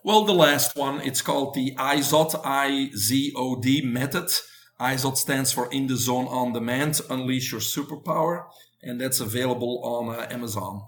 Well, 0.04 0.24
the 0.24 0.32
last 0.32 0.76
one, 0.76 1.00
it's 1.00 1.22
called 1.22 1.54
the 1.54 1.74
IZOD, 1.76 2.40
I-Z-O-D 2.44 3.82
method. 3.84 4.28
IZOD 4.80 5.16
stands 5.16 5.52
for 5.52 5.68
In 5.72 5.88
the 5.88 5.96
Zone 5.96 6.26
On 6.28 6.52
Demand, 6.52 7.00
Unleash 7.10 7.50
Your 7.50 7.60
Superpower. 7.60 8.44
And 8.80 9.00
that's 9.00 9.18
available 9.18 9.82
on 9.84 10.14
uh, 10.14 10.28
Amazon. 10.30 10.82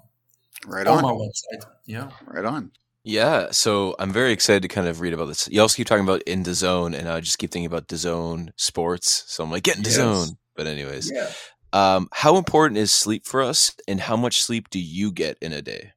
Right 0.66 0.87
on. 0.87 0.99
On 0.99 1.03
my 1.03 1.12
website. 1.12 1.64
Yeah. 1.87 2.11
Right 2.27 2.44
on. 2.44 2.73
Yeah, 3.03 3.51
so 3.51 3.96
I'm 3.99 4.12
very 4.12 4.31
excited 4.31 4.61
to 4.62 4.68
kind 4.68 4.87
of 4.87 5.01
read 5.01 5.14
about 5.14 5.27
this. 5.27 5.49
You 5.49 5.62
also 5.62 5.77
keep 5.77 5.87
talking 5.87 6.05
about 6.05 6.23
in 6.23 6.42
the 6.42 6.53
zone, 6.53 6.92
and 6.92 7.09
I 7.09 7.20
just 7.20 7.38
keep 7.38 7.51
thinking 7.51 7.66
about 7.66 7.88
the 7.88 7.96
zone 7.96 8.53
sports. 8.57 9.25
So 9.27 9.42
I'm 9.42 9.51
like, 9.51 9.62
get 9.62 9.79
in 9.79 9.83
the 9.83 9.88
yes. 9.88 9.96
zone. 9.96 10.37
But 10.55 10.66
anyways, 10.66 11.11
yeah. 11.11 11.31
um, 11.73 12.09
how 12.12 12.37
important 12.37 12.77
is 12.77 12.92
sleep 12.92 13.25
for 13.25 13.40
us, 13.40 13.75
and 13.88 14.03
how 14.03 14.16
much 14.16 14.42
sleep 14.42 14.68
do 14.68 14.79
you 14.79 15.12
get 15.12 15.38
in 15.40 15.53
a 15.55 15.62
day? 15.62 15.92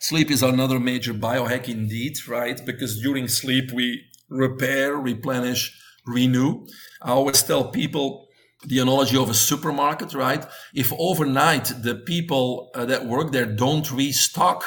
Sleep 0.00 0.30
is 0.30 0.42
another 0.42 0.80
major 0.80 1.12
biohack 1.12 1.68
indeed, 1.68 2.16
right? 2.26 2.64
Because 2.64 3.00
during 3.00 3.28
sleep 3.28 3.70
we 3.70 4.02
repair, 4.30 4.96
replenish, 4.96 5.78
renew. 6.06 6.66
I 7.02 7.10
always 7.10 7.42
tell 7.42 7.70
people 7.70 8.26
the 8.64 8.78
analogy 8.78 9.16
of 9.16 9.28
a 9.28 9.34
supermarket, 9.34 10.14
right? 10.14 10.46
If 10.74 10.92
overnight 10.98 11.72
the 11.82 11.94
people 11.94 12.70
uh, 12.74 12.84
that 12.86 13.06
work 13.06 13.32
there 13.32 13.46
don't 13.46 13.90
restock 13.90 14.64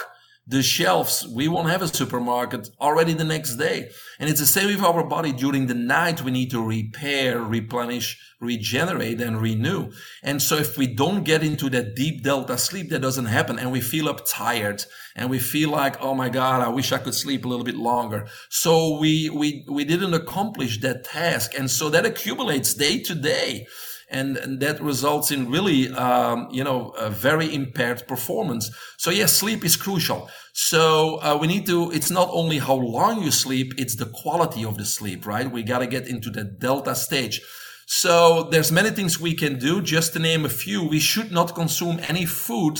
the 0.48 0.62
shelves, 0.62 1.28
we 1.28 1.48
won't 1.48 1.70
have 1.70 1.82
a 1.82 1.88
supermarket 1.88 2.70
already 2.80 3.14
the 3.14 3.24
next 3.24 3.56
day. 3.56 3.90
And 4.20 4.30
it's 4.30 4.40
the 4.40 4.46
same 4.46 4.68
with 4.68 4.84
our 4.84 5.04
body. 5.04 5.32
During 5.32 5.66
the 5.66 5.74
night, 5.74 6.22
we 6.22 6.32
need 6.32 6.52
to 6.52 6.64
repair, 6.64 7.40
replenish, 7.40 8.20
regenerate, 8.40 9.22
and 9.22 9.42
renew. 9.42 9.92
And 10.22 10.42
so 10.42 10.58
if 10.58 10.78
we 10.78 10.86
don't 10.86 11.24
get 11.24 11.42
into 11.42 11.70
that 11.72 11.96
deep 11.96 12.24
delta 12.24 12.60
sleep, 12.60 12.90
that 12.90 13.02
doesn't 13.02 13.26
happen. 13.26 13.58
And 13.58 13.72
we 13.72 13.82
feel 13.82 14.08
up 14.08 14.22
tired 14.28 14.86
and 15.16 15.32
we 15.32 15.40
feel 15.40 15.72
like, 15.72 15.98
oh 16.00 16.14
my 16.14 16.30
God, 16.30 16.62
I 16.62 16.70
wish 16.70 16.92
I 16.92 17.00
could 17.00 17.16
sleep 17.16 17.46
a 17.46 17.48
little 17.48 17.66
bit 17.66 17.78
longer. 17.78 18.28
So 18.50 19.00
we, 19.00 19.30
we, 19.30 19.66
we 19.68 19.84
didn't 19.84 20.14
accomplish 20.14 20.80
that 20.82 21.06
task. 21.06 21.58
And 21.58 21.72
so 21.72 21.90
that 21.90 22.06
accumulates 22.06 22.76
day 22.76 23.00
to 23.00 23.16
day 23.16 23.66
and, 24.10 24.38
and 24.38 24.60
that 24.60 24.82
results 24.82 25.32
in 25.32 25.50
really, 25.50 25.90
um, 25.92 26.48
you 26.52 26.64
know, 26.64 26.90
a 26.92 27.10
very 27.10 27.54
impaired 27.54 28.08
performance. 28.08 28.70
So 28.98 29.10
yes, 29.10 29.34
sleep 29.34 29.66
is 29.66 29.76
crucial. 29.76 30.30
So 30.54 31.18
uh, 31.22 31.38
we 31.40 31.48
need 31.48 31.66
to. 31.68 31.92
It's 31.92 32.12
not 32.12 32.30
only 32.32 32.60
how 32.60 32.76
long 32.76 33.24
you 33.24 33.32
sleep; 33.32 33.74
it's 33.78 33.96
the 33.96 34.06
quality 34.06 34.64
of 34.64 34.78
the 34.78 34.86
sleep, 34.86 35.26
right? 35.26 35.52
We 35.52 35.64
got 35.64 35.80
to 35.80 35.88
get 35.88 36.08
into 36.08 36.30
the 36.30 36.44
delta 36.44 36.96
stage. 36.96 37.42
So 37.88 38.44
there's 38.52 38.72
many 38.72 38.90
things 38.90 39.20
we 39.20 39.36
can 39.36 39.60
do. 39.60 39.82
Just 39.82 40.14
to 40.14 40.20
name 40.20 40.46
a 40.46 40.50
few, 40.50 40.84
we 40.84 41.00
should 41.00 41.32
not 41.32 41.56
consume 41.56 42.00
any 42.08 42.26
food 42.26 42.80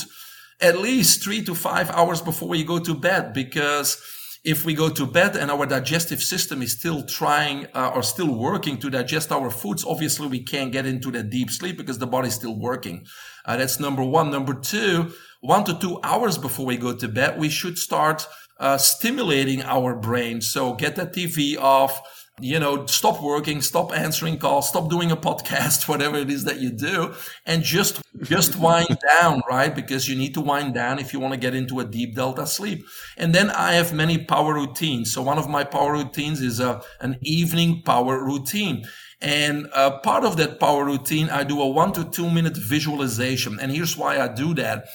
at 0.60 0.78
least 0.78 1.22
three 1.22 1.42
to 1.44 1.54
five 1.54 1.90
hours 1.90 2.22
before 2.22 2.48
we 2.48 2.64
go 2.64 2.78
to 2.78 2.94
bed 2.94 3.32
because 3.32 4.00
if 4.46 4.64
we 4.64 4.74
go 4.74 4.88
to 4.88 5.04
bed 5.04 5.34
and 5.34 5.50
our 5.50 5.66
digestive 5.66 6.22
system 6.22 6.62
is 6.62 6.70
still 6.70 7.02
trying 7.02 7.66
uh, 7.74 7.90
or 7.92 8.02
still 8.04 8.32
working 8.32 8.78
to 8.78 8.88
digest 8.88 9.32
our 9.32 9.50
foods, 9.50 9.84
obviously 9.84 10.28
we 10.28 10.40
can't 10.40 10.70
get 10.70 10.86
into 10.86 11.10
that 11.10 11.30
deep 11.30 11.50
sleep 11.50 11.76
because 11.76 11.98
the 11.98 12.06
body's 12.06 12.36
still 12.36 12.56
working. 12.56 13.04
Uh, 13.44 13.56
that's 13.56 13.80
number 13.80 14.04
one. 14.04 14.30
Number 14.30 14.54
two, 14.54 15.12
one 15.40 15.64
to 15.64 15.76
two 15.76 15.98
hours 16.04 16.38
before 16.38 16.64
we 16.64 16.76
go 16.76 16.94
to 16.94 17.08
bed, 17.08 17.40
we 17.40 17.48
should 17.48 17.76
start 17.76 18.24
uh, 18.60 18.78
stimulating 18.78 19.62
our 19.64 19.96
brain. 19.96 20.40
So 20.40 20.74
get 20.74 20.94
the 20.94 21.06
TV 21.06 21.58
off, 21.58 22.00
you 22.40 22.58
know, 22.58 22.84
stop 22.86 23.22
working, 23.22 23.62
stop 23.62 23.96
answering 23.96 24.38
calls, 24.38 24.68
stop 24.68 24.90
doing 24.90 25.10
a 25.10 25.16
podcast, 25.16 25.88
whatever 25.88 26.16
it 26.16 26.30
is 26.30 26.44
that 26.44 26.60
you 26.60 26.70
do, 26.70 27.14
and 27.46 27.62
just 27.62 28.02
just 28.22 28.56
wind 28.60 28.98
down, 29.18 29.42
right? 29.48 29.74
Because 29.74 30.08
you 30.08 30.16
need 30.16 30.34
to 30.34 30.40
wind 30.40 30.74
down 30.74 30.98
if 30.98 31.12
you 31.12 31.20
want 31.20 31.32
to 31.34 31.40
get 31.40 31.54
into 31.54 31.80
a 31.80 31.84
deep 31.84 32.14
delta 32.14 32.46
sleep. 32.46 32.84
And 33.16 33.34
then 33.34 33.50
I 33.50 33.72
have 33.72 33.94
many 33.94 34.18
power 34.18 34.52
routines. 34.52 35.12
So 35.12 35.22
one 35.22 35.38
of 35.38 35.48
my 35.48 35.64
power 35.64 35.92
routines 35.92 36.42
is 36.42 36.60
a, 36.60 36.82
an 37.00 37.18
evening 37.22 37.82
power 37.82 38.22
routine. 38.22 38.84
And 39.20 39.68
uh, 39.72 39.98
part 40.00 40.24
of 40.24 40.36
that 40.36 40.60
power 40.60 40.84
routine, 40.84 41.30
I 41.30 41.42
do 41.42 41.60
a 41.60 41.68
one 41.68 41.92
to 41.92 42.04
two 42.04 42.28
minute 42.30 42.56
visualization. 42.56 43.58
And 43.58 43.72
here's 43.72 43.96
why 43.96 44.20
I 44.20 44.28
do 44.28 44.52
that 44.54 44.88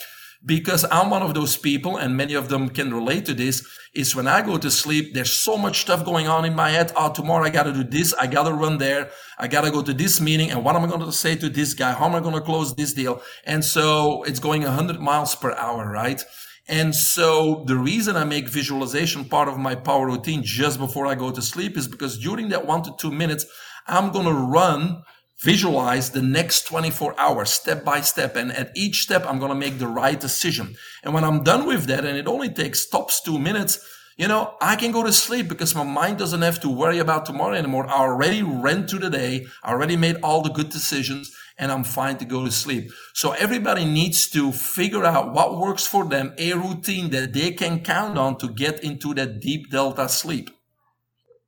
because 0.45 0.85
I'm 0.91 1.09
one 1.09 1.21
of 1.21 1.33
those 1.33 1.55
people, 1.55 1.97
and 1.97 2.17
many 2.17 2.33
of 2.33 2.49
them 2.49 2.69
can 2.69 2.93
relate 2.93 3.25
to 3.25 3.33
this, 3.33 3.67
is 3.93 4.15
when 4.15 4.27
I 4.27 4.41
go 4.41 4.57
to 4.57 4.71
sleep, 4.71 5.13
there's 5.13 5.31
so 5.31 5.57
much 5.57 5.81
stuff 5.81 6.03
going 6.03 6.27
on 6.27 6.45
in 6.45 6.55
my 6.55 6.69
head. 6.69 6.91
Oh, 6.95 7.11
tomorrow 7.11 7.45
I 7.45 7.49
got 7.49 7.63
to 7.63 7.73
do 7.73 7.83
this. 7.83 8.13
I 8.13 8.25
got 8.27 8.47
to 8.47 8.53
run 8.53 8.77
there. 8.77 9.11
I 9.37 9.47
got 9.47 9.61
to 9.61 9.71
go 9.71 9.81
to 9.83 9.93
this 9.93 10.19
meeting. 10.19 10.49
And 10.49 10.63
what 10.63 10.75
am 10.75 10.83
I 10.83 10.87
going 10.87 11.01
to 11.01 11.11
say 11.11 11.35
to 11.35 11.49
this 11.49 11.73
guy? 11.73 11.91
How 11.91 12.05
am 12.05 12.15
I 12.15 12.21
going 12.21 12.35
to 12.35 12.41
close 12.41 12.73
this 12.73 12.93
deal? 12.93 13.21
And 13.45 13.63
so 13.63 14.23
it's 14.23 14.39
going 14.39 14.63
100 14.63 14.99
miles 14.99 15.35
per 15.35 15.53
hour, 15.53 15.91
right? 15.91 16.23
And 16.67 16.95
so 16.95 17.63
the 17.67 17.75
reason 17.75 18.15
I 18.15 18.23
make 18.23 18.47
visualization 18.47 19.25
part 19.25 19.47
of 19.47 19.57
my 19.57 19.75
power 19.75 20.05
routine 20.05 20.41
just 20.43 20.79
before 20.79 21.05
I 21.05 21.15
go 21.15 21.31
to 21.31 21.41
sleep 21.41 21.77
is 21.77 21.87
because 21.87 22.17
during 22.17 22.49
that 22.49 22.65
one 22.65 22.81
to 22.83 22.95
two 22.97 23.11
minutes, 23.11 23.45
I'm 23.87 24.11
going 24.11 24.25
to 24.25 24.33
run 24.33 25.03
visualize 25.41 26.11
the 26.11 26.21
next 26.21 26.67
24 26.67 27.19
hours 27.19 27.51
step 27.51 27.83
by 27.83 28.01
step. 28.01 28.35
And 28.35 28.51
at 28.51 28.71
each 28.75 29.01
step, 29.01 29.25
I'm 29.25 29.39
going 29.39 29.49
to 29.49 29.55
make 29.55 29.79
the 29.79 29.87
right 29.87 30.19
decision. 30.19 30.75
And 31.03 31.13
when 31.13 31.23
I'm 31.23 31.43
done 31.43 31.65
with 31.65 31.85
that, 31.85 32.05
and 32.05 32.17
it 32.17 32.27
only 32.27 32.49
takes 32.49 32.85
tops 32.85 33.21
two 33.21 33.39
minutes, 33.39 33.79
you 34.17 34.27
know, 34.27 34.55
I 34.61 34.75
can 34.75 34.91
go 34.91 35.03
to 35.03 35.11
sleep 35.11 35.47
because 35.47 35.73
my 35.73 35.83
mind 35.83 36.19
doesn't 36.19 36.43
have 36.43 36.59
to 36.59 36.69
worry 36.69 36.99
about 36.99 37.25
tomorrow 37.25 37.55
anymore. 37.55 37.87
I 37.87 37.93
already 37.93 38.43
ran 38.43 38.87
through 38.87 38.99
the 38.99 39.09
day. 39.09 39.47
I 39.63 39.71
already 39.71 39.95
made 39.95 40.17
all 40.21 40.41
the 40.41 40.51
good 40.51 40.69
decisions 40.69 41.35
and 41.57 41.71
I'm 41.71 41.83
fine 41.83 42.17
to 42.17 42.25
go 42.25 42.45
to 42.45 42.51
sleep. 42.51 42.91
So 43.13 43.31
everybody 43.31 43.85
needs 43.85 44.29
to 44.31 44.51
figure 44.51 45.05
out 45.05 45.33
what 45.33 45.57
works 45.57 45.87
for 45.87 46.05
them, 46.05 46.33
a 46.37 46.53
routine 46.53 47.09
that 47.11 47.33
they 47.33 47.51
can 47.51 47.79
count 47.79 48.17
on 48.17 48.37
to 48.39 48.49
get 48.49 48.83
into 48.83 49.13
that 49.15 49.39
deep 49.39 49.71
delta 49.71 50.07
sleep. 50.09 50.49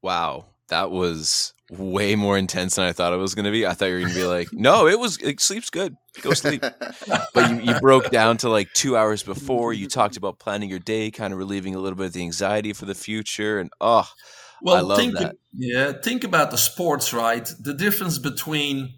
Wow. 0.01 0.47
That 0.69 0.91
was 0.91 1.53
way 1.77 2.15
more 2.15 2.37
intense 2.37 2.75
than 2.75 2.85
I 2.85 2.93
thought 2.93 3.13
it 3.13 3.17
was 3.17 3.35
going 3.35 3.45
to 3.45 3.51
be. 3.51 3.65
I 3.65 3.73
thought 3.73 3.85
you 3.85 3.93
were 3.93 3.99
going 4.01 4.13
to 4.13 4.19
be 4.19 4.25
like, 4.25 4.53
no, 4.53 4.87
it 4.87 4.99
was, 4.99 5.17
it 5.17 5.39
sleeps 5.41 5.69
good. 5.69 5.95
Go 6.21 6.33
sleep. 6.33 6.61
but 7.33 7.51
you, 7.51 7.61
you 7.61 7.79
broke 7.79 8.09
down 8.09 8.37
to 8.37 8.49
like 8.49 8.71
two 8.73 8.95
hours 8.95 9.23
before. 9.23 9.73
You 9.73 9.87
talked 9.87 10.17
about 10.17 10.39
planning 10.39 10.69
your 10.69 10.79
day, 10.79 11.11
kind 11.11 11.33
of 11.33 11.39
relieving 11.39 11.75
a 11.75 11.79
little 11.79 11.97
bit 11.97 12.07
of 12.07 12.13
the 12.13 12.21
anxiety 12.21 12.73
for 12.73 12.85
the 12.85 12.95
future. 12.95 13.59
And 13.59 13.69
oh, 13.81 14.07
well, 14.61 14.75
I 14.75 14.79
love 14.81 14.97
think, 14.97 15.17
that. 15.17 15.35
Yeah. 15.53 15.93
Think 16.03 16.23
about 16.23 16.51
the 16.51 16.57
sports, 16.57 17.13
right? 17.13 17.49
The 17.59 17.73
difference 17.73 18.17
between 18.17 18.93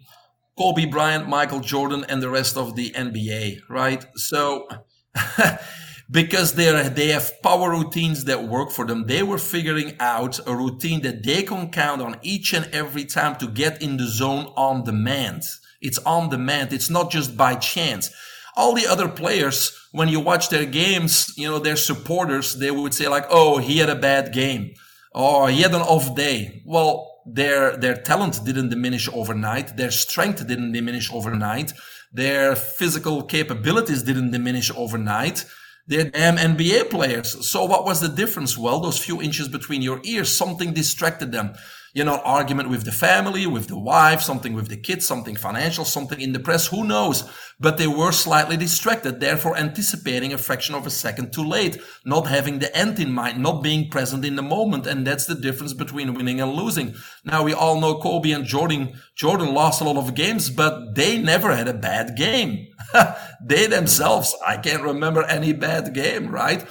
Kobe 0.58 0.86
Bryant, 0.86 1.28
Michael 1.28 1.60
Jordan, 1.60 2.04
and 2.08 2.22
the 2.22 2.30
rest 2.30 2.56
of 2.56 2.76
the 2.76 2.90
NBA, 2.90 3.60
right? 3.68 4.04
So, 4.14 4.68
because 6.10 6.54
they 6.54 6.88
they 6.90 7.08
have 7.08 7.42
power 7.42 7.70
routines 7.70 8.24
that 8.24 8.44
work 8.44 8.70
for 8.70 8.86
them. 8.86 9.06
They 9.06 9.22
were 9.22 9.38
figuring 9.38 9.96
out 9.98 10.38
a 10.46 10.54
routine 10.54 11.02
that 11.02 11.24
they 11.24 11.42
can 11.42 11.70
count 11.70 12.00
on 12.00 12.16
each 12.22 12.52
and 12.52 12.68
every 12.72 13.04
time 13.04 13.36
to 13.36 13.48
get 13.48 13.82
in 13.82 13.96
the 13.96 14.06
zone 14.06 14.52
on 14.56 14.84
demand. 14.84 15.42
It's 15.80 15.98
on 15.98 16.30
demand. 16.30 16.72
It's 16.72 16.90
not 16.90 17.10
just 17.10 17.36
by 17.36 17.56
chance. 17.56 18.10
All 18.56 18.74
the 18.74 18.86
other 18.86 19.08
players, 19.08 19.76
when 19.92 20.08
you 20.08 20.20
watch 20.20 20.48
their 20.48 20.64
games, 20.64 21.32
you 21.36 21.46
know, 21.48 21.58
their 21.58 21.76
supporters, 21.76 22.56
they 22.56 22.70
would 22.70 22.94
say 22.94 23.08
like, 23.08 23.26
"Oh, 23.28 23.58
he 23.58 23.78
had 23.78 23.90
a 23.90 23.96
bad 23.96 24.32
game," 24.32 24.74
or 25.12 25.50
"He 25.50 25.62
had 25.62 25.74
an 25.74 25.82
off 25.82 26.14
day." 26.14 26.62
Well, 26.64 26.90
their 27.26 27.76
their 27.76 27.96
talent 27.96 28.44
didn't 28.44 28.70
diminish 28.70 29.08
overnight. 29.12 29.76
Their 29.76 29.90
strength 29.90 30.46
didn't 30.46 30.72
diminish 30.72 31.12
overnight. 31.12 31.72
Their 32.12 32.54
physical 32.54 33.24
capabilities 33.24 34.02
didn't 34.04 34.30
diminish 34.30 34.70
overnight 34.74 35.44
they're 35.86 36.10
damn 36.10 36.36
NBA 36.36 36.90
players. 36.90 37.48
So 37.48 37.64
what 37.64 37.84
was 37.84 38.00
the 38.00 38.08
difference? 38.08 38.58
Well, 38.58 38.80
those 38.80 38.98
few 38.98 39.22
inches 39.22 39.48
between 39.48 39.82
your 39.82 40.00
ears, 40.04 40.36
something 40.36 40.72
distracted 40.72 41.32
them 41.32 41.54
you 41.96 42.04
know, 42.04 42.20
argument 42.26 42.68
with 42.68 42.84
the 42.84 42.92
family, 42.92 43.46
with 43.46 43.68
the 43.68 43.78
wife, 43.78 44.20
something 44.20 44.52
with 44.52 44.68
the 44.68 44.76
kids, 44.76 45.06
something 45.06 45.34
financial, 45.34 45.82
something 45.82 46.20
in 46.20 46.34
the 46.34 46.38
press, 46.38 46.66
who 46.66 46.84
knows? 46.84 47.24
But 47.58 47.78
they 47.78 47.86
were 47.86 48.12
slightly 48.12 48.58
distracted, 48.58 49.18
therefore 49.18 49.56
anticipating 49.56 50.34
a 50.34 50.36
fraction 50.36 50.74
of 50.74 50.86
a 50.86 50.90
second 50.90 51.32
too 51.32 51.42
late, 51.42 51.80
not 52.04 52.26
having 52.26 52.58
the 52.58 52.76
end 52.76 53.00
in 53.00 53.10
mind, 53.10 53.42
not 53.42 53.62
being 53.62 53.88
present 53.88 54.26
in 54.26 54.36
the 54.36 54.42
moment. 54.42 54.86
And 54.86 55.06
that's 55.06 55.24
the 55.24 55.34
difference 55.34 55.72
between 55.72 56.12
winning 56.12 56.38
and 56.38 56.52
losing. 56.52 56.94
Now 57.24 57.42
we 57.42 57.54
all 57.54 57.80
know 57.80 57.98
Kobe 57.98 58.30
and 58.30 58.44
Jordan, 58.44 59.00
Jordan 59.14 59.54
lost 59.54 59.80
a 59.80 59.84
lot 59.84 59.96
of 59.96 60.14
games, 60.14 60.50
but 60.50 60.96
they 60.96 61.16
never 61.16 61.56
had 61.56 61.66
a 61.66 61.72
bad 61.72 62.14
game. 62.14 62.66
they 63.42 63.68
themselves, 63.68 64.36
I 64.46 64.58
can't 64.58 64.82
remember 64.82 65.22
any 65.22 65.54
bad 65.54 65.94
game, 65.94 66.28
right? 66.28 66.62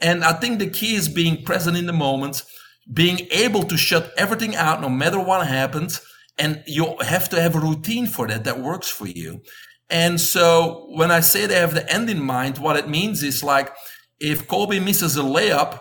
And 0.00 0.24
I 0.24 0.32
think 0.32 0.58
the 0.58 0.68
key 0.68 0.96
is 0.96 1.08
being 1.08 1.44
present 1.44 1.76
in 1.76 1.86
the 1.86 1.92
moment 1.92 2.42
being 2.90 3.26
able 3.30 3.62
to 3.64 3.76
shut 3.76 4.12
everything 4.16 4.56
out 4.56 4.80
no 4.80 4.88
matter 4.88 5.20
what 5.20 5.46
happens. 5.46 6.00
And 6.38 6.62
you 6.66 6.96
have 7.00 7.28
to 7.30 7.40
have 7.40 7.54
a 7.54 7.60
routine 7.60 8.06
for 8.06 8.26
that 8.28 8.44
that 8.44 8.60
works 8.60 8.88
for 8.88 9.06
you. 9.06 9.42
And 9.90 10.20
so 10.20 10.86
when 10.94 11.10
I 11.10 11.20
say 11.20 11.46
they 11.46 11.58
have 11.60 11.74
the 11.74 11.90
end 11.92 12.08
in 12.08 12.22
mind, 12.22 12.58
what 12.58 12.76
it 12.76 12.88
means 12.88 13.22
is 13.22 13.44
like 13.44 13.72
if 14.18 14.48
Kobe 14.48 14.80
misses 14.80 15.16
a 15.16 15.22
layup 15.22 15.78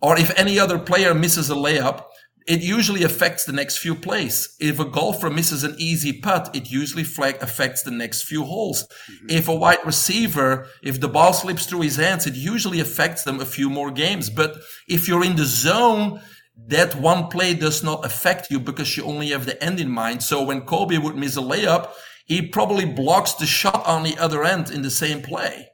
or 0.00 0.18
if 0.18 0.30
any 0.38 0.58
other 0.58 0.78
player 0.78 1.14
misses 1.14 1.50
a 1.50 1.54
layup, 1.54 2.04
it 2.50 2.62
usually 2.62 3.04
affects 3.04 3.44
the 3.44 3.52
next 3.52 3.78
few 3.78 3.94
plays. 3.94 4.56
If 4.58 4.80
a 4.80 4.84
golfer 4.84 5.30
misses 5.30 5.62
an 5.62 5.76
easy 5.78 6.12
putt, 6.12 6.50
it 6.52 6.68
usually 6.68 7.04
affects 7.04 7.84
the 7.84 7.92
next 7.92 8.24
few 8.24 8.42
holes. 8.42 8.82
Mm-hmm. 8.82 9.30
If 9.30 9.46
a 9.46 9.54
wide 9.54 9.86
receiver, 9.86 10.66
if 10.82 11.00
the 11.00 11.08
ball 11.08 11.32
slips 11.32 11.66
through 11.66 11.82
his 11.82 11.94
hands, 11.94 12.26
it 12.26 12.34
usually 12.34 12.80
affects 12.80 13.22
them 13.22 13.38
a 13.38 13.46
few 13.46 13.70
more 13.70 13.92
games. 13.92 14.30
But 14.30 14.56
if 14.88 15.06
you're 15.06 15.24
in 15.24 15.36
the 15.36 15.44
zone, 15.44 16.20
that 16.66 16.96
one 16.96 17.28
play 17.28 17.54
does 17.54 17.84
not 17.84 18.04
affect 18.04 18.50
you 18.50 18.58
because 18.58 18.96
you 18.96 19.04
only 19.04 19.28
have 19.28 19.46
the 19.46 19.62
end 19.62 19.78
in 19.78 19.88
mind. 19.88 20.24
So 20.24 20.42
when 20.42 20.62
Kobe 20.62 20.98
would 20.98 21.14
miss 21.14 21.36
a 21.36 21.40
layup, 21.40 21.92
he 22.26 22.42
probably 22.42 22.84
blocks 22.84 23.34
the 23.34 23.46
shot 23.46 23.86
on 23.86 24.02
the 24.02 24.18
other 24.18 24.42
end 24.42 24.72
in 24.72 24.82
the 24.82 24.90
same 24.90 25.22
play. 25.22 25.68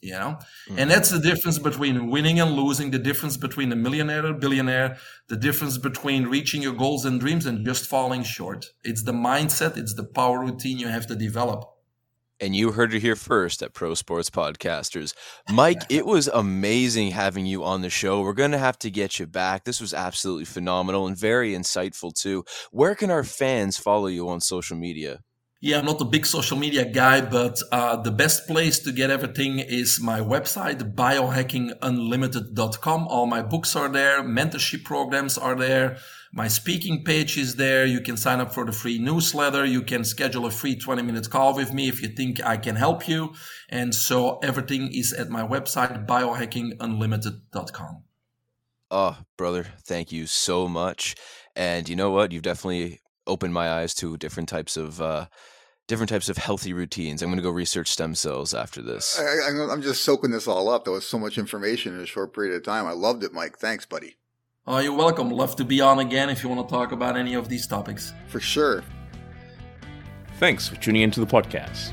You 0.00 0.12
know, 0.12 0.38
mm-hmm. 0.68 0.78
and 0.78 0.88
that's 0.88 1.10
the 1.10 1.18
difference 1.18 1.58
between 1.58 2.08
winning 2.08 2.38
and 2.38 2.52
losing, 2.52 2.92
the 2.92 3.00
difference 3.00 3.36
between 3.36 3.72
a 3.72 3.76
millionaire 3.76 4.24
and 4.24 4.40
billionaire, 4.40 4.96
the 5.28 5.36
difference 5.36 5.76
between 5.76 6.26
reaching 6.26 6.62
your 6.62 6.74
goals 6.74 7.04
and 7.04 7.18
dreams 7.18 7.46
and 7.46 7.66
just 7.66 7.86
falling 7.86 8.22
short. 8.22 8.66
It's 8.84 9.02
the 9.02 9.12
mindset, 9.12 9.76
it's 9.76 9.94
the 9.94 10.04
power 10.04 10.38
routine 10.38 10.78
you 10.78 10.86
have 10.86 11.08
to 11.08 11.16
develop. 11.16 11.64
And 12.40 12.54
you 12.54 12.70
heard 12.70 12.94
it 12.94 13.00
here 13.00 13.16
first 13.16 13.62
at 13.62 13.74
Pro 13.74 13.94
Sports 13.94 14.30
Podcasters. 14.30 15.12
Mike, 15.50 15.82
it 15.88 16.06
was 16.06 16.28
amazing 16.28 17.10
having 17.10 17.46
you 17.46 17.64
on 17.64 17.82
the 17.82 17.90
show. 17.90 18.20
We're 18.20 18.32
going 18.32 18.52
to 18.52 18.58
have 18.58 18.78
to 18.80 18.90
get 18.92 19.18
you 19.18 19.26
back. 19.26 19.64
This 19.64 19.80
was 19.80 19.92
absolutely 19.92 20.44
phenomenal 20.44 21.08
and 21.08 21.18
very 21.18 21.52
insightful, 21.52 22.14
too. 22.14 22.44
Where 22.70 22.94
can 22.94 23.10
our 23.10 23.24
fans 23.24 23.76
follow 23.76 24.06
you 24.06 24.28
on 24.28 24.40
social 24.40 24.76
media? 24.76 25.18
Yeah, 25.60 25.80
I'm 25.80 25.86
not 25.86 26.00
a 26.00 26.04
big 26.04 26.24
social 26.24 26.56
media 26.56 26.84
guy, 26.84 27.20
but 27.20 27.60
uh, 27.72 27.96
the 27.96 28.12
best 28.12 28.46
place 28.46 28.78
to 28.80 28.92
get 28.92 29.10
everything 29.10 29.58
is 29.58 30.00
my 30.00 30.20
website, 30.20 30.94
biohackingunlimited.com. 30.94 33.08
All 33.08 33.26
my 33.26 33.42
books 33.42 33.74
are 33.74 33.88
there, 33.88 34.22
mentorship 34.22 34.84
programs 34.84 35.36
are 35.36 35.56
there. 35.56 35.96
My 36.32 36.46
speaking 36.46 37.02
page 37.02 37.36
is 37.36 37.56
there. 37.56 37.84
You 37.86 38.00
can 38.00 38.16
sign 38.16 38.40
up 38.40 38.54
for 38.54 38.64
the 38.64 38.70
free 38.70 39.00
newsletter. 39.00 39.64
You 39.64 39.82
can 39.82 40.04
schedule 40.04 40.46
a 40.46 40.52
free 40.52 40.76
20 40.76 41.02
minute 41.02 41.28
call 41.28 41.56
with 41.56 41.74
me 41.74 41.88
if 41.88 42.02
you 42.02 42.08
think 42.08 42.40
I 42.44 42.56
can 42.56 42.76
help 42.76 43.08
you. 43.08 43.34
And 43.68 43.92
so 43.92 44.38
everything 44.38 44.92
is 44.92 45.12
at 45.12 45.28
my 45.28 45.42
website, 45.42 46.06
biohackingunlimited.com. 46.06 48.04
Oh, 48.90 49.18
brother, 49.36 49.66
thank 49.84 50.12
you 50.12 50.26
so 50.26 50.66
much. 50.68 51.16
And 51.56 51.88
you 51.88 51.96
know 51.96 52.10
what? 52.10 52.30
You've 52.30 52.42
definitely 52.42 53.00
opened 53.28 53.54
my 53.54 53.70
eyes 53.70 53.94
to 53.94 54.16
different 54.16 54.48
types 54.48 54.76
of 54.76 55.00
uh, 55.00 55.26
different 55.86 56.10
types 56.10 56.28
of 56.28 56.36
healthy 56.36 56.72
routines. 56.72 57.22
I'm 57.22 57.28
going 57.28 57.38
to 57.38 57.42
go 57.42 57.50
research 57.50 57.88
stem 57.88 58.14
cells 58.14 58.54
after 58.54 58.82
this. 58.82 59.18
I, 59.18 59.50
am 59.50 59.82
just 59.82 60.02
soaking 60.02 60.30
this 60.30 60.46
all 60.46 60.68
up. 60.68 60.84
There 60.84 60.92
was 60.92 61.06
so 61.06 61.18
much 61.18 61.38
information 61.38 61.94
in 61.94 62.00
a 62.00 62.06
short 62.06 62.34
period 62.34 62.54
of 62.54 62.64
time. 62.64 62.86
I 62.86 62.92
loved 62.92 63.24
it, 63.24 63.32
Mike. 63.32 63.58
Thanks, 63.58 63.86
buddy. 63.86 64.16
Oh, 64.66 64.78
you're 64.78 64.92
welcome. 64.92 65.30
Love 65.30 65.56
to 65.56 65.64
be 65.64 65.80
on 65.80 65.98
again 65.98 66.28
if 66.28 66.42
you 66.42 66.50
want 66.50 66.68
to 66.68 66.72
talk 66.72 66.92
about 66.92 67.16
any 67.16 67.34
of 67.34 67.48
these 67.48 67.66
topics. 67.66 68.12
For 68.28 68.38
sure. 68.38 68.84
Thanks 70.38 70.68
for 70.68 70.76
tuning 70.76 71.02
into 71.02 71.20
the 71.20 71.26
podcast. 71.26 71.92